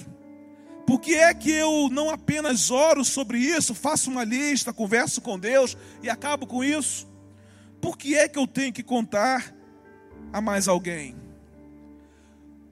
Por 0.86 0.99
que 0.99 1.15
é 1.15 1.34
que 1.34 1.52
eu 1.52 1.88
não 1.91 2.10
apenas 2.10 2.71
oro 2.71 3.06
sobre 3.06 3.38
isso, 3.38 3.75
faço 3.75 4.10
uma 4.10 4.23
lista, 4.23 4.73
converso 4.73 5.21
com 5.21 5.39
Deus 5.39 5.78
e 6.02 6.10
acabo 6.10 6.45
com 6.45 6.63
isso? 6.63 7.08
Por 7.80 7.97
que 7.97 8.15
é 8.15 8.28
que 8.28 8.38
eu 8.38 8.47
tenho 8.47 8.73
que 8.73 8.84
contar 8.84 9.54
a 10.34 10.41
mais 10.41 10.67
alguém? 10.67 11.15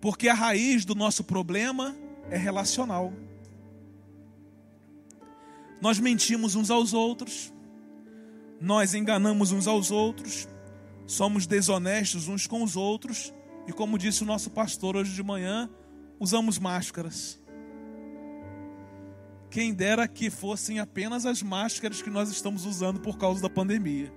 Porque 0.02 0.28
a 0.28 0.34
raiz 0.34 0.84
do 0.84 0.96
nosso 0.96 1.24
problema 1.24 1.96
é 2.30 2.38
relacional. 2.38 3.14
Nós 5.80 6.00
mentimos 6.00 6.56
uns 6.56 6.72
aos 6.72 6.94
outros, 6.94 7.54
nós 8.60 8.96
enganamos 8.96 9.52
uns 9.52 9.68
aos 9.68 9.92
outros, 9.92 10.48
somos 11.06 11.46
desonestos 11.46 12.28
uns 12.28 12.48
com 12.48 12.64
os 12.64 12.76
outros 12.76 13.32
e 13.68 13.74
como 13.74 13.98
disse 13.98 14.24
o 14.24 14.26
nosso 14.26 14.50
pastor 14.50 14.96
hoje 14.96 15.14
de 15.14 15.22
manhã, 15.22 15.70
usamos 16.20 16.58
máscaras. 16.58 17.38
Quem 19.52 19.74
dera 19.74 20.08
que 20.08 20.30
fossem 20.30 20.80
apenas 20.80 21.26
as 21.26 21.44
máscaras 21.44 22.02
que 22.02 22.10
nós 22.10 22.30
estamos 22.30 22.66
usando 22.66 23.00
por 23.02 23.18
causa 23.18 23.42
da 23.42 23.50
pandemia. 23.50 24.12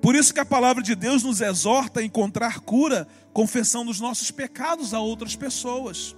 Por 0.00 0.14
isso 0.14 0.34
que 0.34 0.40
a 0.40 0.44
palavra 0.44 0.82
de 0.82 0.94
Deus 0.94 1.22
nos 1.22 1.40
exorta 1.40 2.00
a 2.00 2.04
encontrar 2.04 2.60
cura 2.60 3.06
confessando 3.32 3.90
os 3.90 4.00
nossos 4.00 4.30
pecados 4.30 4.92
a 4.92 5.00
outras 5.00 5.34
pessoas. 5.34 6.14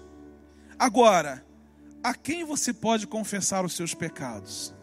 Agora, 0.78 1.44
a 2.02 2.14
quem 2.14 2.44
você 2.44 2.72
pode 2.72 3.06
confessar 3.06 3.64
os 3.64 3.74
seus 3.74 3.94
pecados? 3.94 4.74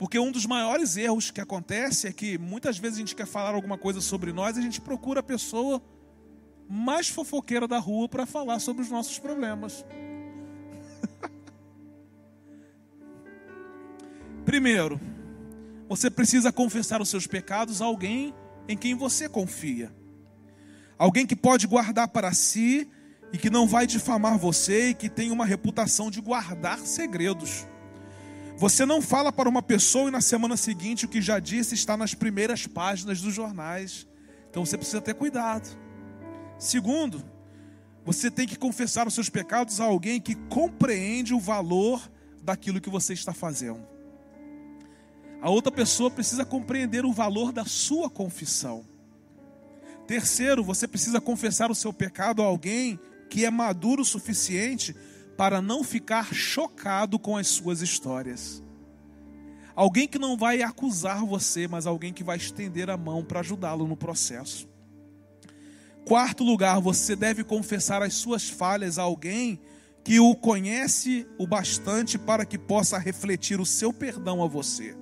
Porque 0.00 0.18
um 0.18 0.32
dos 0.32 0.46
maiores 0.46 0.96
erros 0.96 1.30
que 1.30 1.42
acontece 1.42 2.08
é 2.08 2.12
que 2.12 2.38
muitas 2.38 2.78
vezes 2.78 2.96
a 2.96 3.00
gente 3.00 3.14
quer 3.14 3.26
falar 3.26 3.54
alguma 3.54 3.76
coisa 3.76 4.00
sobre 4.00 4.32
nós 4.32 4.56
e 4.56 4.60
a 4.60 4.62
gente 4.62 4.80
procura 4.80 5.20
a 5.20 5.22
pessoa 5.22 5.82
mais 6.66 7.10
fofoqueira 7.10 7.68
da 7.68 7.78
rua 7.78 8.08
para 8.08 8.24
falar 8.24 8.60
sobre 8.60 8.80
os 8.80 8.88
nossos 8.88 9.18
problemas. 9.18 9.84
Primeiro, 14.46 14.98
você 15.86 16.10
precisa 16.10 16.50
confessar 16.50 17.02
os 17.02 17.10
seus 17.10 17.26
pecados 17.26 17.82
a 17.82 17.84
alguém 17.84 18.34
em 18.66 18.78
quem 18.78 18.94
você 18.94 19.28
confia. 19.28 19.94
Alguém 20.96 21.26
que 21.26 21.36
pode 21.36 21.66
guardar 21.66 22.08
para 22.08 22.32
si 22.32 22.88
e 23.34 23.36
que 23.36 23.50
não 23.50 23.68
vai 23.68 23.86
difamar 23.86 24.38
você 24.38 24.88
e 24.88 24.94
que 24.94 25.10
tem 25.10 25.30
uma 25.30 25.44
reputação 25.44 26.10
de 26.10 26.22
guardar 26.22 26.78
segredos. 26.78 27.66
Você 28.60 28.84
não 28.84 29.00
fala 29.00 29.32
para 29.32 29.48
uma 29.48 29.62
pessoa 29.62 30.08
e 30.08 30.12
na 30.12 30.20
semana 30.20 30.54
seguinte 30.54 31.06
o 31.06 31.08
que 31.08 31.22
já 31.22 31.38
disse 31.38 31.74
está 31.74 31.96
nas 31.96 32.12
primeiras 32.12 32.66
páginas 32.66 33.18
dos 33.18 33.32
jornais. 33.32 34.06
Então 34.50 34.66
você 34.66 34.76
precisa 34.76 35.00
ter 35.00 35.14
cuidado. 35.14 35.66
Segundo, 36.58 37.24
você 38.04 38.30
tem 38.30 38.46
que 38.46 38.58
confessar 38.58 39.08
os 39.08 39.14
seus 39.14 39.30
pecados 39.30 39.80
a 39.80 39.86
alguém 39.86 40.20
que 40.20 40.34
compreende 40.34 41.32
o 41.32 41.40
valor 41.40 42.06
daquilo 42.42 42.82
que 42.82 42.90
você 42.90 43.14
está 43.14 43.32
fazendo. 43.32 43.80
A 45.40 45.48
outra 45.48 45.72
pessoa 45.72 46.10
precisa 46.10 46.44
compreender 46.44 47.06
o 47.06 47.14
valor 47.14 47.52
da 47.52 47.64
sua 47.64 48.10
confissão. 48.10 48.84
Terceiro, 50.06 50.62
você 50.62 50.86
precisa 50.86 51.18
confessar 51.18 51.70
o 51.70 51.74
seu 51.74 51.94
pecado 51.94 52.42
a 52.42 52.44
alguém 52.44 53.00
que 53.30 53.46
é 53.46 53.50
maduro 53.50 54.02
o 54.02 54.04
suficiente 54.04 54.94
para 55.40 55.62
não 55.62 55.82
ficar 55.82 56.34
chocado 56.34 57.18
com 57.18 57.34
as 57.34 57.48
suas 57.48 57.80
histórias. 57.80 58.62
Alguém 59.74 60.06
que 60.06 60.18
não 60.18 60.36
vai 60.36 60.60
acusar 60.60 61.24
você, 61.24 61.66
mas 61.66 61.86
alguém 61.86 62.12
que 62.12 62.22
vai 62.22 62.36
estender 62.36 62.90
a 62.90 62.96
mão 62.98 63.24
para 63.24 63.40
ajudá-lo 63.40 63.88
no 63.88 63.96
processo. 63.96 64.68
Quarto 66.04 66.44
lugar, 66.44 66.78
você 66.78 67.16
deve 67.16 67.42
confessar 67.42 68.02
as 68.02 68.12
suas 68.12 68.50
falhas 68.50 68.98
a 68.98 69.02
alguém 69.04 69.58
que 70.04 70.20
o 70.20 70.36
conhece 70.36 71.26
o 71.38 71.46
bastante 71.46 72.18
para 72.18 72.44
que 72.44 72.58
possa 72.58 72.98
refletir 72.98 73.62
o 73.62 73.64
seu 73.64 73.94
perdão 73.94 74.44
a 74.44 74.46
você. 74.46 74.94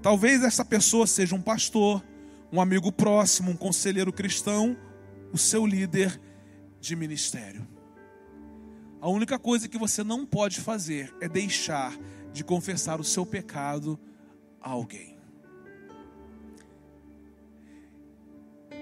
Talvez 0.00 0.44
essa 0.44 0.64
pessoa 0.64 1.08
seja 1.08 1.34
um 1.34 1.42
pastor, 1.42 2.04
um 2.52 2.60
amigo 2.60 2.92
próximo, 2.92 3.50
um 3.50 3.56
conselheiro 3.56 4.12
cristão, 4.12 4.76
o 5.32 5.36
seu 5.36 5.66
líder 5.66 6.20
de 6.80 6.94
ministério. 6.94 7.79
A 9.00 9.08
única 9.08 9.38
coisa 9.38 9.68
que 9.68 9.78
você 9.78 10.04
não 10.04 10.26
pode 10.26 10.60
fazer 10.60 11.14
é 11.20 11.28
deixar 11.28 11.96
de 12.32 12.44
confessar 12.44 13.00
o 13.00 13.04
seu 13.04 13.24
pecado 13.24 13.98
a 14.60 14.70
alguém. 14.70 15.18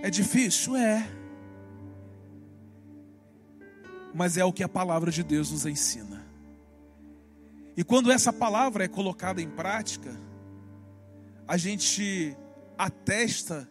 É 0.03 0.11
difícil? 0.11 0.77
É. 0.77 1.09
Mas 4.13 4.37
é 4.37 4.45
o 4.45 4.53
que 4.53 4.63
a 4.63 4.69
palavra 4.69 5.11
de 5.11 5.23
Deus 5.23 5.53
nos 5.53 5.67
ensina. 5.67 6.27
E 7.77 7.85
quando 7.85 8.11
essa 8.11 8.33
palavra 8.33 8.85
é 8.85 8.89
colocada 8.89 9.41
em 9.41 9.49
prática, 9.49 10.11
a 11.47 11.57
gente 11.57 12.37
atesta 12.77 13.69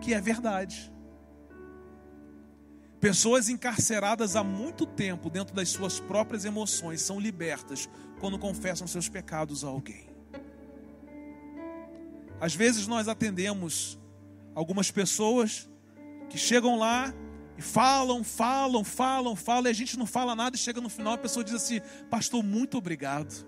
que 0.00 0.14
é 0.14 0.20
verdade. 0.20 0.92
Pessoas 3.00 3.48
encarceradas 3.48 4.34
há 4.34 4.42
muito 4.42 4.84
tempo 4.84 5.30
dentro 5.30 5.54
das 5.54 5.68
suas 5.68 6.00
próprias 6.00 6.44
emoções 6.44 7.00
são 7.00 7.20
libertas 7.20 7.88
quando 8.18 8.38
confessam 8.38 8.86
seus 8.88 9.08
pecados 9.08 9.64
a 9.64 9.68
alguém. 9.68 10.08
Às 12.40 12.54
vezes 12.54 12.86
nós 12.86 13.06
atendemos 13.06 13.98
algumas 14.54 14.90
pessoas 14.90 15.68
que 16.28 16.36
chegam 16.36 16.76
lá 16.76 17.14
e 17.56 17.62
falam, 17.62 18.22
falam, 18.22 18.84
falam, 18.84 19.34
falam, 19.36 19.66
e 19.66 19.70
a 19.70 19.74
gente 19.74 19.98
não 19.98 20.06
fala 20.06 20.34
nada 20.34 20.56
e 20.56 20.58
chega 20.58 20.80
no 20.80 20.88
final 20.88 21.14
a 21.14 21.18
pessoa 21.18 21.44
diz 21.44 21.54
assim: 21.54 21.80
Pastor, 22.10 22.42
muito 22.42 22.78
obrigado. 22.78 23.46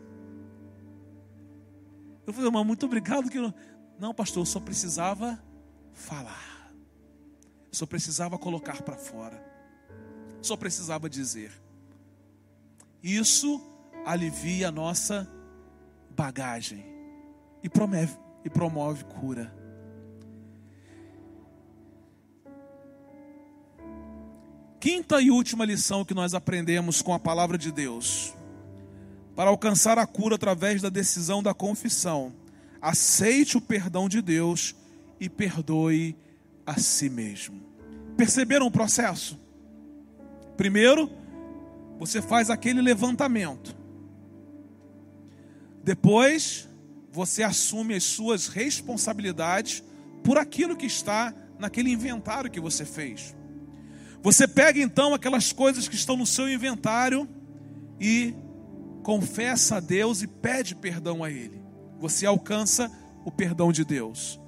Eu 2.27 2.33
falei, 2.33 2.51
mas 2.51 2.67
muito 2.67 2.87
obrigado 2.87 3.29
que 3.29 3.39
não. 3.39 3.55
Não, 3.99 4.15
pastor, 4.15 4.43
eu 4.43 4.47
só 4.47 4.61
precisava 4.61 5.43
falar. 5.93 6.50
Só 7.71 7.87
precisava 7.87 8.39
colocar 8.39 8.83
para 8.83 8.97
fora. 8.97 9.43
Só 10.43 10.57
precisava 10.57 11.09
dizer. 11.09 11.53
Isso 13.03 13.61
alivia 14.05 14.69
a 14.69 14.73
nossa 14.73 15.29
bagagem 16.11 16.85
e 17.63 17.69
promove, 17.69 18.19
e 18.45 18.51
promove 18.51 19.05
cura. 19.05 19.55
Quinta 24.81 25.21
e 25.21 25.31
última 25.31 25.65
lição 25.65 26.05
que 26.07 26.15
nós 26.15 26.33
aprendemos 26.33 27.03
com 27.03 27.13
a 27.13 27.19
palavra 27.19 27.59
de 27.59 27.71
Deus. 27.71 28.35
Para 29.37 29.51
alcançar 29.51 29.99
a 29.99 30.07
cura 30.07 30.37
através 30.37 30.81
da 30.81 30.89
decisão 30.89 31.43
da 31.43 31.53
confissão, 31.53 32.33
aceite 32.81 33.59
o 33.59 33.61
perdão 33.61 34.09
de 34.09 34.23
Deus 34.23 34.75
e 35.21 35.29
perdoe 35.29 36.17
a 36.71 36.79
si 36.79 37.11
mesmo. 37.11 37.61
Perceberam 38.17 38.67
o 38.67 38.71
processo? 38.71 39.37
Primeiro, 40.57 41.11
você 41.99 42.23
faz 42.23 42.49
aquele 42.49 42.81
levantamento. 42.81 43.77
Depois, 45.83 46.69
você 47.11 47.43
assume 47.43 47.95
as 47.95 48.05
suas 48.05 48.47
responsabilidades 48.47 49.83
por 50.23 50.39
aquilo 50.39 50.77
que 50.77 50.87
está 50.87 51.35
naquele 51.59 51.91
inventário 51.91 52.51
que 52.51 52.61
você 52.61 52.85
fez. 52.85 53.35
Você 54.23 54.47
pega 54.47 54.79
então 54.79 55.13
aquelas 55.13 55.53
coisas 55.53 55.89
que 55.89 55.97
estão 55.97 56.17
no 56.17 56.27
seu 56.27 56.49
inventário 56.49 57.29
e 57.99 58.33
confessa 59.03 59.77
a 59.77 59.81
Deus 59.81 60.23
e 60.23 60.29
pede 60.29 60.77
perdão 60.77 61.25
a 61.25 61.31
Ele. 61.31 61.61
Você 61.99 62.27
alcança 62.27 62.93
o 63.25 63.33
perdão 63.33 63.73
de 63.73 63.85
Deus. 63.85 64.39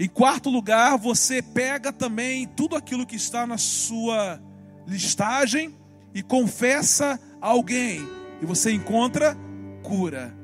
Em 0.00 0.08
quarto 0.08 0.48
lugar, 0.48 0.96
você 0.96 1.42
pega 1.42 1.92
também 1.92 2.46
tudo 2.46 2.74
aquilo 2.74 3.04
que 3.04 3.16
está 3.16 3.46
na 3.46 3.58
sua 3.58 4.40
listagem 4.86 5.76
e 6.14 6.22
confessa 6.22 7.20
a 7.38 7.48
alguém, 7.48 8.00
e 8.40 8.46
você 8.46 8.72
encontra 8.72 9.36
cura. 9.82 10.34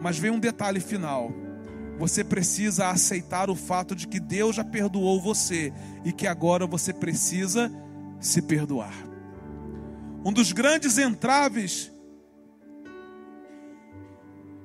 Mas 0.00 0.16
vem 0.16 0.30
um 0.30 0.38
detalhe 0.38 0.78
final. 0.78 1.32
Você 1.98 2.22
precisa 2.22 2.90
aceitar 2.90 3.50
o 3.50 3.56
fato 3.56 3.96
de 3.96 4.06
que 4.06 4.20
Deus 4.20 4.54
já 4.54 4.62
perdoou 4.62 5.20
você 5.20 5.72
e 6.04 6.12
que 6.12 6.28
agora 6.28 6.64
você 6.64 6.92
precisa 6.92 7.72
se 8.20 8.40
perdoar. 8.40 8.94
Um 10.24 10.32
dos 10.32 10.52
grandes 10.52 10.96
entraves 10.96 11.91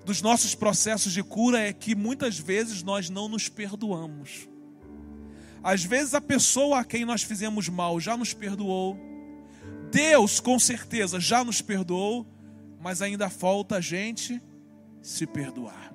dos 0.07 0.21
nossos 0.21 0.55
processos 0.55 1.11
de 1.11 1.21
cura 1.21 1.59
é 1.59 1.73
que 1.73 1.93
muitas 1.93 2.39
vezes 2.39 2.81
nós 2.81 3.09
não 3.09 3.27
nos 3.27 3.49
perdoamos. 3.49 4.47
Às 5.61 5.83
vezes 5.83 6.13
a 6.13 6.21
pessoa 6.21 6.79
a 6.79 6.85
quem 6.85 7.03
nós 7.03 7.23
fizemos 7.23 7.67
mal 7.67 7.99
já 7.99 8.15
nos 8.15 8.33
perdoou. 8.33 8.97
Deus, 9.91 10.39
com 10.39 10.57
certeza, 10.57 11.19
já 11.19 11.43
nos 11.43 11.61
perdoou, 11.61 12.25
mas 12.79 13.01
ainda 13.01 13.29
falta 13.29 13.75
a 13.75 13.81
gente 13.81 14.41
se 15.01 15.27
perdoar. 15.27 15.93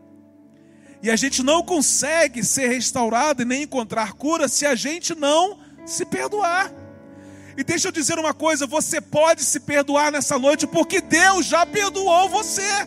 E 1.03 1.11
a 1.11 1.17
gente 1.17 1.43
não 1.43 1.63
consegue 1.63 2.45
ser 2.45 2.69
restaurado 2.69 3.41
e 3.41 3.47
nem 3.47 3.63
encontrar 3.63 4.13
cura 4.13 4.47
se 4.47 4.67
a 4.67 4.75
gente 4.75 5.15
não 5.15 5.59
se 5.87 6.05
perdoar. 6.05 6.71
E 7.57 7.65
deixa 7.65 7.89
eu 7.89 7.93
dizer 7.93 8.19
uma 8.19 8.35
coisa: 8.35 8.67
você 8.67 9.01
pode 9.01 9.43
se 9.43 9.61
perdoar 9.61 10.13
nessa 10.13 10.39
noite 10.39 10.67
porque 10.67 11.01
Deus 11.01 11.47
já 11.47 11.65
perdoou 11.65 12.29
você. 12.29 12.87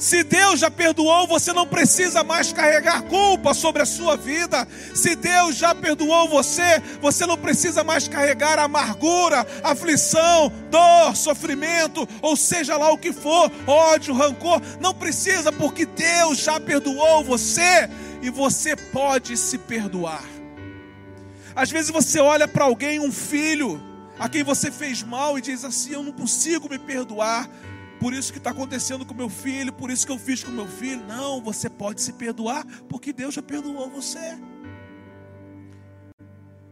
Se 0.00 0.22
Deus 0.22 0.58
já 0.58 0.70
perdoou, 0.70 1.26
você 1.26 1.52
não 1.52 1.66
precisa 1.66 2.24
mais 2.24 2.54
carregar 2.54 3.02
culpa 3.02 3.52
sobre 3.52 3.82
a 3.82 3.86
sua 3.86 4.16
vida. 4.16 4.66
Se 4.94 5.14
Deus 5.14 5.56
já 5.56 5.74
perdoou 5.74 6.26
você, 6.26 6.82
você 7.02 7.26
não 7.26 7.36
precisa 7.36 7.84
mais 7.84 8.08
carregar 8.08 8.58
amargura, 8.58 9.46
aflição, 9.62 10.50
dor, 10.70 11.14
sofrimento, 11.14 12.08
ou 12.22 12.34
seja 12.34 12.78
lá 12.78 12.90
o 12.90 12.96
que 12.96 13.12
for, 13.12 13.52
ódio, 13.66 14.14
rancor. 14.14 14.62
Não 14.80 14.94
precisa, 14.94 15.52
porque 15.52 15.84
Deus 15.84 16.38
já 16.38 16.58
perdoou 16.58 17.22
você 17.22 17.86
e 18.22 18.30
você 18.30 18.74
pode 18.74 19.36
se 19.36 19.58
perdoar. 19.58 20.24
Às 21.54 21.70
vezes 21.70 21.90
você 21.90 22.18
olha 22.20 22.48
para 22.48 22.64
alguém, 22.64 22.98
um 22.98 23.12
filho, 23.12 23.78
a 24.18 24.30
quem 24.30 24.42
você 24.42 24.70
fez 24.70 25.02
mal, 25.02 25.36
e 25.36 25.42
diz 25.42 25.62
assim: 25.62 25.92
Eu 25.92 26.02
não 26.02 26.12
consigo 26.12 26.70
me 26.70 26.78
perdoar. 26.78 27.46
Por 28.00 28.14
isso 28.14 28.32
que 28.32 28.38
está 28.38 28.50
acontecendo 28.50 29.04
com 29.04 29.12
meu 29.12 29.28
filho, 29.28 29.72
por 29.74 29.90
isso 29.90 30.06
que 30.06 30.12
eu 30.12 30.18
fiz 30.18 30.42
com 30.42 30.50
meu 30.50 30.66
filho. 30.66 31.04
Não, 31.06 31.42
você 31.42 31.68
pode 31.68 32.00
se 32.00 32.14
perdoar, 32.14 32.66
porque 32.88 33.12
Deus 33.12 33.34
já 33.34 33.42
perdoou 33.42 33.90
você. 33.90 34.38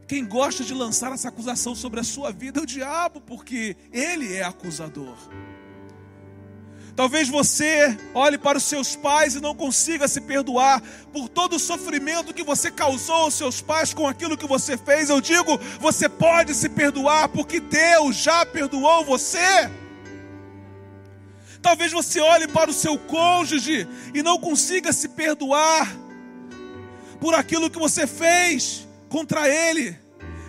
Quem 0.06 0.24
gosta 0.24 0.64
de 0.64 0.72
lançar 0.72 1.12
essa 1.12 1.28
acusação 1.28 1.74
sobre 1.74 2.00
a 2.00 2.04
sua 2.04 2.32
vida 2.32 2.60
é 2.60 2.62
o 2.62 2.66
diabo, 2.66 3.20
porque 3.20 3.76
ele 3.92 4.34
é 4.34 4.42
acusador. 4.42 5.14
Talvez 6.96 7.28
você 7.28 7.96
olhe 8.14 8.38
para 8.38 8.56
os 8.56 8.64
seus 8.64 8.96
pais 8.96 9.34
e 9.36 9.40
não 9.40 9.54
consiga 9.54 10.08
se 10.08 10.22
perdoar 10.22 10.82
por 11.12 11.28
todo 11.28 11.56
o 11.56 11.58
sofrimento 11.60 12.32
que 12.32 12.42
você 12.42 12.70
causou 12.70 13.14
aos 13.16 13.34
seus 13.34 13.60
pais 13.60 13.92
com 13.92 14.08
aquilo 14.08 14.36
que 14.36 14.46
você 14.46 14.78
fez. 14.78 15.10
Eu 15.10 15.20
digo, 15.20 15.58
você 15.78 16.08
pode 16.08 16.54
se 16.54 16.70
perdoar 16.70 17.28
porque 17.28 17.60
Deus 17.60 18.16
já 18.16 18.46
perdoou 18.46 19.04
você. 19.04 19.70
Talvez 21.68 21.92
você 21.92 22.18
olhe 22.18 22.48
para 22.48 22.70
o 22.70 22.72
seu 22.72 22.96
cônjuge 22.96 23.86
e 24.14 24.22
não 24.22 24.38
consiga 24.38 24.90
se 24.90 25.06
perdoar 25.06 25.94
por 27.20 27.34
aquilo 27.34 27.68
que 27.68 27.78
você 27.78 28.06
fez 28.06 28.88
contra 29.10 29.46
ele, 29.46 29.94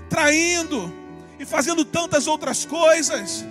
traindo 0.10 0.96
e 1.38 1.46
fazendo 1.46 1.84
tantas 1.84 2.26
outras 2.26 2.64
coisas. 2.64 3.46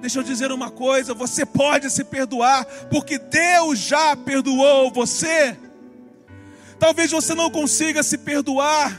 Deixa 0.00 0.18
eu 0.18 0.22
dizer 0.22 0.50
uma 0.50 0.70
coisa: 0.70 1.12
você 1.12 1.44
pode 1.44 1.90
se 1.90 2.04
perdoar, 2.04 2.64
porque 2.88 3.18
Deus 3.18 3.78
já 3.78 4.16
perdoou 4.16 4.90
você. 4.90 5.54
Talvez 6.78 7.10
você 7.10 7.34
não 7.34 7.50
consiga 7.50 8.02
se 8.02 8.16
perdoar, 8.16 8.98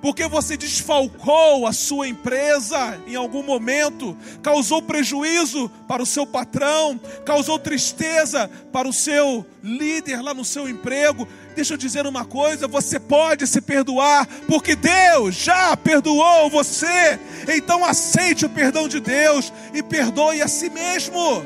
porque 0.00 0.26
você 0.26 0.56
desfalcou 0.56 1.66
a 1.66 1.72
sua 1.72 2.08
empresa 2.08 3.00
em 3.06 3.14
algum 3.14 3.42
momento, 3.42 4.16
causou 4.42 4.80
prejuízo 4.80 5.70
para 5.86 6.02
o 6.02 6.06
seu 6.06 6.26
patrão, 6.26 6.98
causou 7.24 7.58
tristeza 7.58 8.50
para 8.72 8.88
o 8.88 8.92
seu 8.92 9.44
líder 9.62 10.22
lá 10.22 10.32
no 10.32 10.44
seu 10.44 10.68
emprego. 10.68 11.28
Deixa 11.54 11.74
eu 11.74 11.78
dizer 11.78 12.06
uma 12.06 12.24
coisa: 12.24 12.66
você 12.66 12.98
pode 12.98 13.46
se 13.46 13.60
perdoar, 13.60 14.26
porque 14.46 14.74
Deus 14.74 15.34
já 15.34 15.76
perdoou 15.76 16.48
você. 16.48 17.18
Então 17.54 17.84
aceite 17.84 18.46
o 18.46 18.50
perdão 18.50 18.88
de 18.88 19.00
Deus 19.00 19.52
e 19.74 19.82
perdoe 19.82 20.40
a 20.40 20.48
si 20.48 20.70
mesmo. 20.70 21.44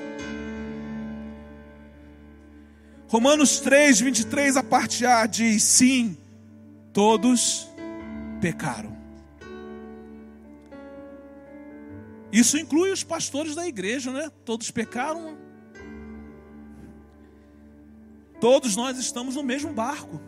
Romanos 3.09 3.61
3, 3.61 4.01
23, 4.01 4.57
a 4.57 4.63
parte 4.63 5.05
A 5.05 5.27
diz: 5.27 5.63
Sim, 5.63 6.17
todos 6.93 7.74
pecaram. 8.45 8.95
Isso 12.31 12.59
inclui 12.59 12.93
os 12.93 13.03
pastores 13.03 13.55
da 13.55 13.67
igreja, 13.67 14.13
né? 14.13 14.31
Todos 14.45 14.71
pecaram. 14.71 15.39
Todos 18.39 18.77
nós 18.77 18.99
estamos 18.99 19.37
no 19.37 19.43
mesmo 19.43 19.73
barco. 19.73 20.21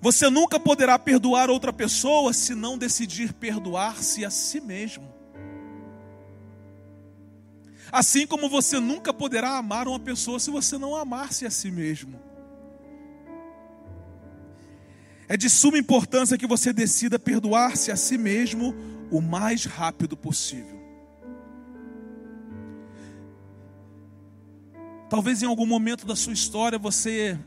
Você 0.00 0.30
nunca 0.30 0.60
poderá 0.60 0.96
perdoar 1.00 1.50
outra 1.50 1.72
pessoa 1.72 2.32
se 2.32 2.54
não 2.54 2.78
decidir 2.78 3.32
perdoar-se 3.32 4.24
a 4.24 4.30
si 4.30 4.60
mesmo. 4.60 5.12
Assim 7.90 8.24
como 8.24 8.48
você 8.48 8.78
nunca 8.78 9.12
poderá 9.12 9.58
amar 9.58 9.88
uma 9.88 9.98
pessoa 9.98 10.38
se 10.38 10.48
você 10.48 10.78
não 10.78 10.94
amar-se 10.94 11.44
a 11.44 11.50
si 11.50 11.72
mesmo. 11.72 12.31
É 15.32 15.36
de 15.38 15.48
suma 15.48 15.78
importância 15.78 16.36
que 16.36 16.46
você 16.46 16.74
decida 16.74 17.18
perdoar-se 17.18 17.90
a 17.90 17.96
si 17.96 18.18
mesmo 18.18 18.74
o 19.10 19.18
mais 19.18 19.64
rápido 19.64 20.14
possível. 20.14 20.78
Talvez 25.08 25.42
em 25.42 25.46
algum 25.46 25.64
momento 25.64 26.04
da 26.04 26.14
sua 26.14 26.34
história 26.34 26.78
você 26.78 27.38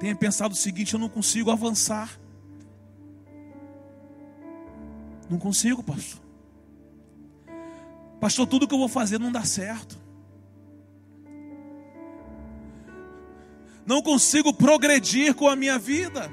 tenha 0.00 0.16
pensado 0.16 0.52
o 0.52 0.56
seguinte: 0.56 0.94
eu 0.94 0.98
não 0.98 1.08
consigo 1.08 1.48
avançar. 1.48 2.18
Não 5.30 5.38
consigo, 5.38 5.80
pastor. 5.80 6.20
Pastor, 8.18 8.48
tudo 8.48 8.66
que 8.66 8.74
eu 8.74 8.80
vou 8.80 8.88
fazer 8.88 9.20
não 9.20 9.30
dá 9.30 9.44
certo. 9.44 9.96
Não 13.86 14.02
consigo 14.02 14.52
progredir 14.52 15.34
com 15.34 15.48
a 15.48 15.56
minha 15.56 15.78
vida. 15.78 16.30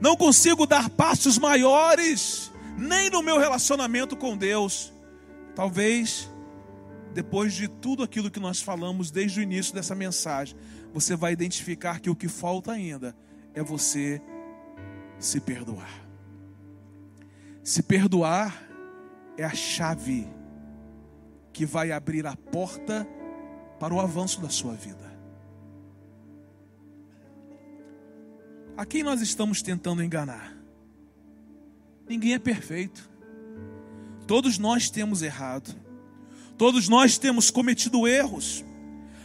Não 0.00 0.16
consigo 0.16 0.66
dar 0.66 0.90
passos 0.90 1.38
maiores, 1.38 2.52
nem 2.76 3.08
no 3.08 3.22
meu 3.22 3.38
relacionamento 3.38 4.16
com 4.16 4.36
Deus. 4.36 4.92
Talvez 5.54 6.28
depois 7.14 7.54
de 7.54 7.68
tudo 7.68 8.02
aquilo 8.02 8.30
que 8.30 8.40
nós 8.40 8.60
falamos 8.60 9.10
desde 9.10 9.38
o 9.38 9.42
início 9.42 9.72
dessa 9.72 9.94
mensagem, 9.94 10.56
você 10.92 11.14
vai 11.14 11.32
identificar 11.32 12.00
que 12.00 12.10
o 12.10 12.16
que 12.16 12.28
falta 12.28 12.72
ainda 12.72 13.16
é 13.54 13.62
você 13.62 14.20
se 15.18 15.40
perdoar. 15.40 16.04
Se 17.62 17.82
perdoar 17.82 18.62
é 19.38 19.44
a 19.44 19.54
chave 19.54 20.26
que 21.52 21.64
vai 21.64 21.92
abrir 21.92 22.26
a 22.26 22.36
porta 22.36 23.06
para 23.78 23.94
o 23.94 24.00
avanço 24.00 24.40
da 24.40 24.48
sua 24.48 24.74
vida. 24.74 25.03
A 28.76 28.84
quem 28.84 29.04
nós 29.04 29.20
estamos 29.20 29.62
tentando 29.62 30.02
enganar? 30.02 30.52
Ninguém 32.08 32.34
é 32.34 32.38
perfeito. 32.40 33.08
Todos 34.26 34.58
nós 34.58 34.90
temos 34.90 35.22
errado. 35.22 35.74
Todos 36.58 36.88
nós 36.88 37.16
temos 37.16 37.52
cometido 37.52 38.08
erros. 38.08 38.64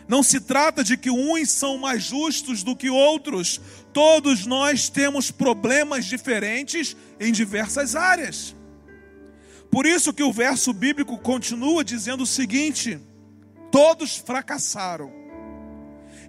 Não 0.07 0.21
se 0.21 0.39
trata 0.39 0.83
de 0.83 0.95
que 0.95 1.09
uns 1.09 1.51
são 1.51 1.79
mais 1.79 2.03
justos 2.03 2.61
do 2.61 2.75
que 2.75 2.91
outros. 2.91 3.59
Todos 3.91 4.45
nós 4.45 4.87
temos 4.87 5.31
problemas 5.31 6.05
diferentes 6.05 6.95
em 7.19 7.31
diversas 7.31 7.95
áreas. 7.95 8.55
Por 9.71 9.85
isso 9.85 10.13
que 10.13 10.23
o 10.23 10.31
verso 10.31 10.73
bíblico 10.73 11.17
continua 11.17 11.83
dizendo 11.83 12.21
o 12.21 12.27
seguinte: 12.27 12.99
todos 13.71 14.17
fracassaram 14.17 15.18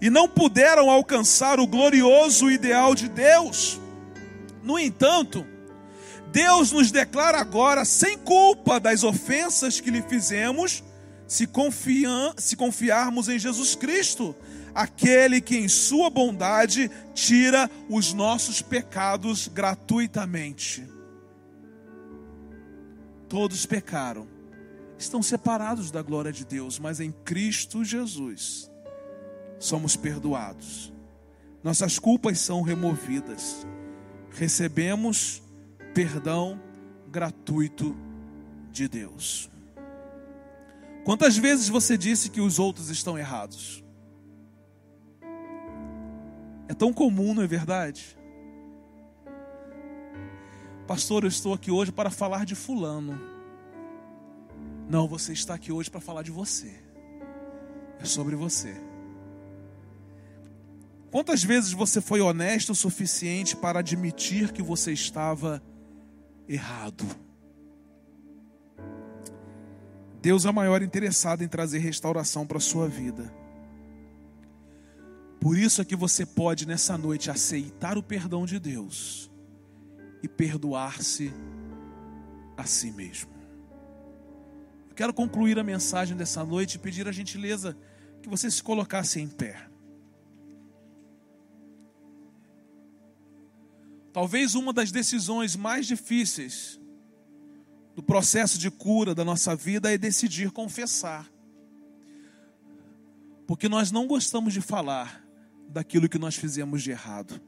e 0.01 0.09
não 0.09 0.27
puderam 0.29 0.89
alcançar 0.89 1.61
o 1.61 1.67
glorioso 1.67 2.51
ideal 2.51 2.95
de 2.95 3.09
Deus. 3.09 3.79
No 4.63 4.79
entanto, 4.79 5.47
Deus 6.33 6.73
nos 6.73 6.91
declara 6.91 7.39
agora 7.39 7.85
sem 7.85 8.17
culpa 8.17 8.81
das 8.81 9.05
ofensas 9.05 9.81
que 9.81 9.91
lhe 9.91 10.03
fizemos 10.03 10.83
se, 11.27 11.47
confiam, 11.47 12.35
se 12.37 12.57
confiarmos 12.57 13.29
em 13.29 13.39
Jesus 13.39 13.75
Cristo, 13.75 14.35
aquele 14.75 15.41
que 15.41 15.57
em 15.57 15.69
Sua 15.69 16.09
bondade 16.09 16.91
tira 17.15 17.71
os 17.89 18.13
nossos 18.13 18.63
pecados 18.63 19.49
gratuitamente. 19.49 20.89
Todos 23.29 23.65
pecaram, 23.67 24.27
estão 24.99 25.23
separados 25.23 25.91
da 25.91 26.03
glória 26.03 26.33
de 26.33 26.45
Deus, 26.45 26.79
mas 26.79 27.01
em 27.01 27.13
Cristo 27.13 27.85
Jesus 27.85 28.70
somos 29.61 29.95
perdoados, 29.95 30.93
nossas 31.63 31.99
culpas 31.99 32.41
são 32.41 32.63
removidas, 32.63 33.65
recebemos 34.31 35.43
perdão 35.95 36.61
gratuito 37.09 37.95
de 38.73 38.89
Deus. 38.89 39.51
Quantas 41.05 41.37
vezes 41.37 41.69
você 41.69 41.97
disse 41.97 42.31
que 42.31 42.41
os 42.41 42.59
outros 42.59 42.89
estão 42.89 43.19
errados? 43.19 43.85
É 46.69 46.75
tão 46.75 46.93
comum, 46.93 47.35
não 47.35 47.43
é 47.43 47.47
verdade? 47.47 48.17
Pastor, 50.87 51.25
eu 51.25 51.29
estou 51.29 51.53
aqui 51.53 51.71
hoje 51.71 51.93
para 51.93 52.11
falar 52.11 52.45
de 52.45 52.55
Fulano. 52.55 53.21
Não, 54.89 55.07
você 55.07 55.33
está 55.33 55.55
aqui 55.55 55.71
hoje 55.71 55.91
para 55.91 56.01
falar 56.01 56.23
de 56.23 56.31
você. 56.31 56.73
É 58.01 58.05
sobre 58.05 58.35
você. 58.35 58.90
Quantas 61.11 61.43
vezes 61.43 61.73
você 61.73 62.01
foi 62.01 62.21
honesto 62.21 62.71
o 62.71 62.75
suficiente 62.75 63.57
para 63.57 63.81
admitir 63.81 64.53
que 64.53 64.63
você 64.63 64.93
estava 64.93 65.61
errado? 66.49 67.05
Deus 70.23 70.45
é 70.45 70.51
o 70.51 70.55
maior 70.55 70.83
interessado 70.83 71.43
em 71.43 71.49
trazer 71.49 71.79
restauração 71.79 72.47
para 72.47 72.59
a 72.59 72.61
sua 72.61 72.87
vida. 72.87 73.33
Por 75.41 75.57
isso 75.57 75.81
é 75.81 75.85
que 75.85 75.97
você 75.97 76.27
pode 76.27 76.67
nessa 76.67 76.97
noite 76.99 77.31
aceitar 77.31 77.97
o 77.97 78.03
perdão 78.03 78.45
de 78.45 78.61
Deus 78.61 79.31
e 80.23 80.29
perdoar-se 80.29 81.33
a 82.57 82.65
si 82.65 82.93
mesmo. 82.93 83.31
Eu 84.91 84.95
quero 84.95 85.15
concluir 85.15 85.59
a 85.59 85.65
mensagem 85.65 86.15
dessa 86.15 86.45
noite 86.45 86.75
e 86.75 86.79
pedir 86.79 87.09
a 87.09 87.13
gentileza 87.13 87.77
que 88.23 88.29
você 88.29 88.51
se 88.51 88.63
colocasse 88.63 89.19
em 89.19 89.27
pé. 89.27 89.60
Talvez 94.13 94.55
uma 94.55 94.73
das 94.73 94.91
decisões 94.91 95.55
mais 95.55 95.87
difíceis 95.87 96.81
do 97.95 98.03
processo 98.03 98.59
de 98.59 98.71
cura 98.71 99.15
da 99.15 99.25
nossa 99.25 99.55
vida 99.55 99.93
é 99.93 99.97
decidir 99.97 100.51
confessar. 100.51 101.31
Porque 103.47 103.69
nós 103.69 103.93
não 103.93 104.07
gostamos 104.07 104.53
de 104.53 104.61
falar 104.61 105.25
daquilo 105.69 106.09
que 106.09 106.19
nós 106.19 106.35
fizemos 106.35 106.83
de 106.83 106.91
errado. 106.91 107.41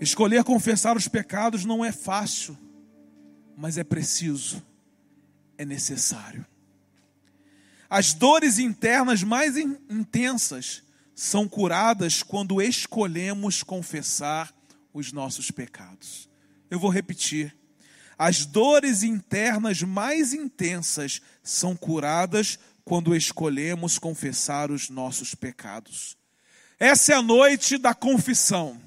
Escolher 0.00 0.44
confessar 0.44 0.96
os 0.96 1.08
pecados 1.08 1.64
não 1.64 1.84
é 1.84 1.90
fácil, 1.90 2.56
mas 3.56 3.78
é 3.78 3.84
preciso, 3.84 4.62
é 5.56 5.64
necessário. 5.64 6.46
As 7.88 8.12
dores 8.12 8.58
internas 8.58 9.22
mais 9.22 9.56
intensas 9.56 10.83
são 11.14 11.48
curadas 11.48 12.22
quando 12.22 12.60
escolhemos 12.60 13.62
confessar 13.62 14.54
os 14.92 15.12
nossos 15.12 15.50
pecados. 15.50 16.28
Eu 16.70 16.78
vou 16.78 16.90
repetir. 16.90 17.56
As 18.18 18.46
dores 18.46 19.02
internas 19.02 19.82
mais 19.82 20.32
intensas 20.32 21.20
são 21.42 21.76
curadas 21.76 22.58
quando 22.84 23.14
escolhemos 23.14 23.98
confessar 23.98 24.70
os 24.70 24.88
nossos 24.88 25.34
pecados. 25.34 26.16
Essa 26.78 27.12
é 27.12 27.16
a 27.16 27.22
noite 27.22 27.78
da 27.78 27.94
confissão. 27.94 28.80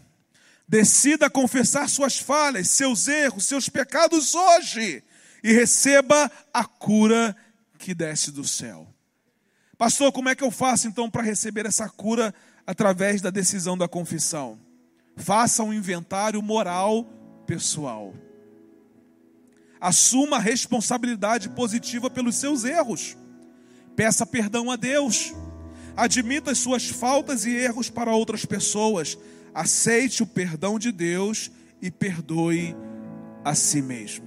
Decida 0.68 1.30
confessar 1.30 1.90
suas 1.90 2.18
falhas, 2.18 2.70
seus 2.70 3.08
erros, 3.08 3.46
seus 3.46 3.70
pecados 3.70 4.36
hoje 4.36 5.04
e 5.44 5.54
receba 5.54 6.30
a 6.54 6.66
cura 6.66 7.36
que 7.78 7.94
desce 7.94 8.32
do 8.32 8.46
céu. 8.46 8.94
Pastor, 9.78 10.12
como 10.12 10.28
é 10.28 10.36
que 10.36 10.44
eu 10.44 10.50
faço 10.50 10.88
então 10.88 11.10
para 11.10 11.22
receber 11.22 11.66
essa 11.68 11.88
cura 11.88 12.34
através 12.66 13.22
da 13.22 13.30
decisão 13.30 13.78
da 13.78 13.88
confissão? 13.88 14.58
Faça 15.16 15.64
um 15.64 15.74
inventário 15.74 16.42
moral 16.42 17.04
pessoal. 17.46 18.14
Assuma 19.80 20.38
a 20.38 20.40
responsabilidade 20.40 21.50
positiva 21.50 22.10
pelos 22.10 22.36
seus 22.36 22.64
erros. 22.64 23.16
Peça 23.96 24.26
perdão 24.26 24.72
a 24.72 24.76
Deus. 24.76 25.34
Admita 25.96 26.52
as 26.52 26.58
suas 26.58 26.88
faltas 26.88 27.46
e 27.46 27.52
erros 27.52 27.88
para 27.88 28.16
outras 28.16 28.46
pessoas. 28.46 29.16
Aceite 29.54 30.24
o 30.24 30.28
perdão 30.28 30.80
de 30.80 30.92
Deus 30.92 31.52
e 31.80 31.92
perdoe 31.92 32.76
a 33.46 33.54
si 33.54 33.82
mesmo. 33.82 34.26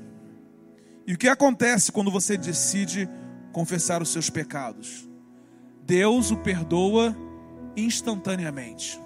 E 1.07 1.15
o 1.15 1.19
que 1.19 1.29
acontece 1.29 1.91
quando 1.91 2.11
você 2.11 2.37
decide 2.37 3.09
confessar 3.53 4.01
os 4.01 4.11
seus 4.11 4.31
pecados? 4.31 5.10
Deus 5.85 6.31
o 6.31 6.37
perdoa 6.37 7.17
instantaneamente. 7.77 9.01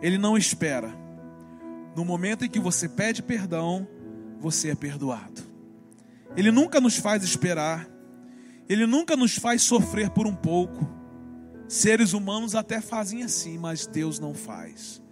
Ele 0.00 0.18
não 0.18 0.36
espera. 0.36 0.92
No 1.94 2.04
momento 2.04 2.44
em 2.44 2.48
que 2.48 2.58
você 2.58 2.88
pede 2.88 3.22
perdão, 3.22 3.86
você 4.40 4.70
é 4.70 4.74
perdoado. 4.74 5.42
Ele 6.36 6.50
nunca 6.50 6.80
nos 6.80 6.96
faz 6.96 7.22
esperar. 7.22 7.88
Ele 8.68 8.86
nunca 8.86 9.16
nos 9.16 9.36
faz 9.36 9.62
sofrer 9.62 10.10
por 10.10 10.26
um 10.26 10.34
pouco. 10.34 10.88
Seres 11.68 12.12
humanos 12.12 12.54
até 12.54 12.80
fazem 12.80 13.22
assim, 13.22 13.58
mas 13.58 13.86
Deus 13.86 14.18
não 14.18 14.34
faz. 14.34 15.02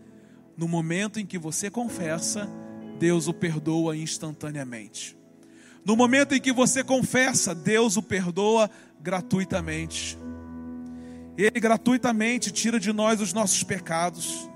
No 0.57 0.67
momento 0.67 1.21
em 1.21 1.27
que 1.27 1.39
você 1.39 1.71
confessa, 1.71 2.49
Deus 2.99 3.29
o 3.29 3.33
perdoa 3.33 3.97
instantaneamente. 3.97 5.20
No 5.85 5.97
momento 5.97 6.35
em 6.35 6.41
que 6.41 6.53
você 6.53 6.85
confessa, 6.85 7.55
Deus 7.55 7.97
o 7.97 8.03
perdoa 8.03 8.71
gratuitamente. 9.01 10.19
Ele 11.37 11.59
gratuitamente 11.59 12.51
tira 12.51 12.79
de 12.79 12.93
nós 12.93 13.21
os 13.21 13.33
nossos 13.33 13.63
pecados. 13.63 14.49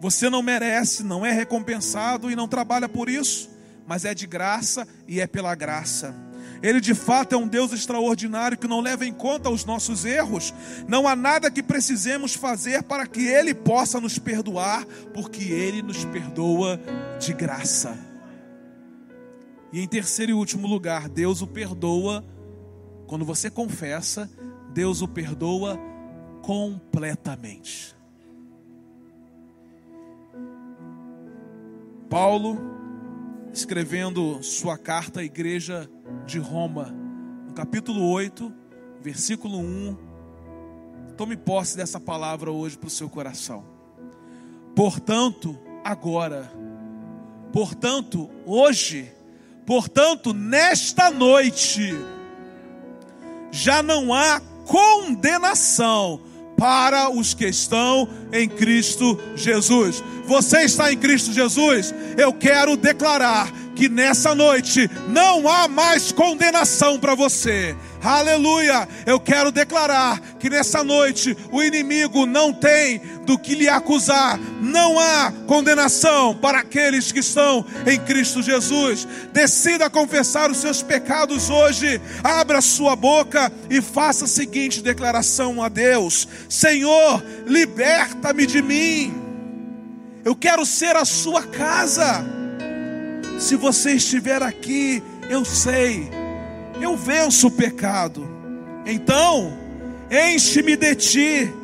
Você 0.00 0.30
não 0.30 0.42
merece, 0.42 1.02
não 1.02 1.24
é 1.24 1.30
recompensado 1.30 2.30
e 2.30 2.36
não 2.36 2.48
trabalha 2.48 2.88
por 2.88 3.08
isso, 3.08 3.50
mas 3.86 4.04
é 4.04 4.14
de 4.14 4.26
graça 4.26 4.88
e 5.06 5.20
é 5.20 5.26
pela 5.26 5.54
graça. 5.54 6.14
Ele 6.62 6.80
de 6.80 6.94
fato 6.94 7.34
é 7.34 7.38
um 7.38 7.46
Deus 7.46 7.72
extraordinário 7.72 8.56
que 8.56 8.68
não 8.68 8.80
leva 8.80 9.04
em 9.04 9.12
conta 9.12 9.50
os 9.50 9.64
nossos 9.64 10.04
erros. 10.04 10.54
Não 10.88 11.08
há 11.08 11.16
nada 11.16 11.50
que 11.50 11.62
precisemos 11.62 12.34
fazer 12.34 12.84
para 12.84 13.06
que 13.06 13.26
Ele 13.26 13.52
possa 13.52 14.00
nos 14.00 14.18
perdoar, 14.18 14.86
porque 15.12 15.44
Ele 15.44 15.82
nos 15.82 16.04
perdoa 16.04 16.80
de 17.20 17.32
graça. 17.32 18.11
E 19.72 19.80
em 19.80 19.88
terceiro 19.88 20.32
e 20.32 20.34
último 20.34 20.68
lugar, 20.68 21.08
Deus 21.08 21.40
o 21.40 21.46
perdoa 21.46 22.22
quando 23.06 23.24
você 23.24 23.50
confessa, 23.50 24.30
Deus 24.72 25.00
o 25.00 25.08
perdoa 25.08 25.78
completamente. 26.42 27.96
Paulo, 32.10 32.58
escrevendo 33.52 34.42
sua 34.42 34.76
carta 34.76 35.20
à 35.20 35.24
igreja 35.24 35.88
de 36.26 36.38
Roma, 36.38 36.94
no 37.46 37.54
capítulo 37.54 38.10
8, 38.10 38.52
versículo 39.00 39.58
1, 39.58 39.96
tome 41.16 41.36
posse 41.36 41.76
dessa 41.76 41.98
palavra 41.98 42.50
hoje 42.50 42.76
para 42.76 42.88
o 42.88 42.90
seu 42.90 43.08
coração. 43.08 43.64
Portanto, 44.74 45.58
agora, 45.82 46.52
portanto, 47.52 48.28
hoje, 48.44 49.10
portanto, 49.66 50.32
nesta 50.32 51.10
noite, 51.10 51.94
já 53.50 53.82
não 53.82 54.12
há 54.12 54.40
condenação 54.66 56.20
para 56.56 57.10
os 57.10 57.34
que 57.34 57.46
estão 57.46 58.08
em 58.32 58.48
Cristo 58.48 59.18
Jesus. 59.34 60.02
Você 60.26 60.62
está 60.62 60.92
em 60.92 60.96
Cristo 60.96 61.32
Jesus? 61.32 61.92
Eu 62.16 62.32
quero 62.32 62.76
declarar 62.76 63.52
que 63.82 63.88
nessa 63.88 64.32
noite 64.32 64.88
não 65.08 65.48
há 65.48 65.66
mais 65.66 66.12
condenação 66.12 67.00
para 67.00 67.16
você. 67.16 67.74
Aleluia! 68.00 68.88
Eu 69.04 69.18
quero 69.18 69.50
declarar 69.50 70.20
que 70.38 70.48
nessa 70.48 70.84
noite 70.84 71.36
o 71.50 71.60
inimigo 71.60 72.24
não 72.24 72.52
tem 72.52 73.00
do 73.26 73.36
que 73.36 73.56
lhe 73.56 73.68
acusar, 73.68 74.38
não 74.60 75.00
há 75.00 75.32
condenação 75.48 76.32
para 76.32 76.60
aqueles 76.60 77.10
que 77.10 77.18
estão 77.18 77.66
em 77.84 77.98
Cristo 77.98 78.40
Jesus. 78.40 79.04
Decida 79.32 79.90
confessar 79.90 80.48
os 80.48 80.58
seus 80.58 80.80
pecados 80.80 81.50
hoje, 81.50 82.00
abra 82.22 82.60
sua 82.60 82.94
boca 82.94 83.50
e 83.68 83.82
faça 83.82 84.26
a 84.26 84.28
seguinte 84.28 84.80
declaração 84.80 85.60
a 85.60 85.68
Deus: 85.68 86.28
Senhor, 86.48 87.20
liberta-me 87.48 88.46
de 88.46 88.62
mim. 88.62 89.12
Eu 90.24 90.36
quero 90.36 90.64
ser 90.64 90.94
a 90.94 91.04
sua 91.04 91.42
casa. 91.42 92.41
Se 93.42 93.56
você 93.56 93.92
estiver 93.92 94.42
aqui, 94.42 95.02
eu 95.28 95.44
sei 95.44 96.22
eu 96.82 96.96
venço 96.96 97.46
o 97.46 97.50
pecado. 97.50 98.28
Então, 98.84 99.56
enche-me 100.10 100.76
de 100.76 100.94
ti, 100.94 101.54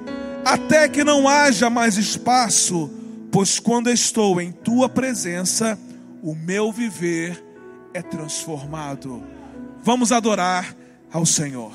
até 0.45 0.89
que 0.89 1.03
não 1.03 1.29
haja 1.29 1.69
mais 1.69 1.97
espaço, 1.97 2.91
pois 3.31 3.59
quando 3.59 3.91
estou 3.91 4.41
em 4.41 4.53
tua 4.53 4.89
presença, 4.89 5.79
o 6.23 6.35
meu 6.35 6.73
viver 6.73 7.45
é 7.93 8.01
transformado. 8.01 9.23
Vamos 9.83 10.13
adorar 10.13 10.75
ao 11.13 11.27
Senhor. 11.27 11.73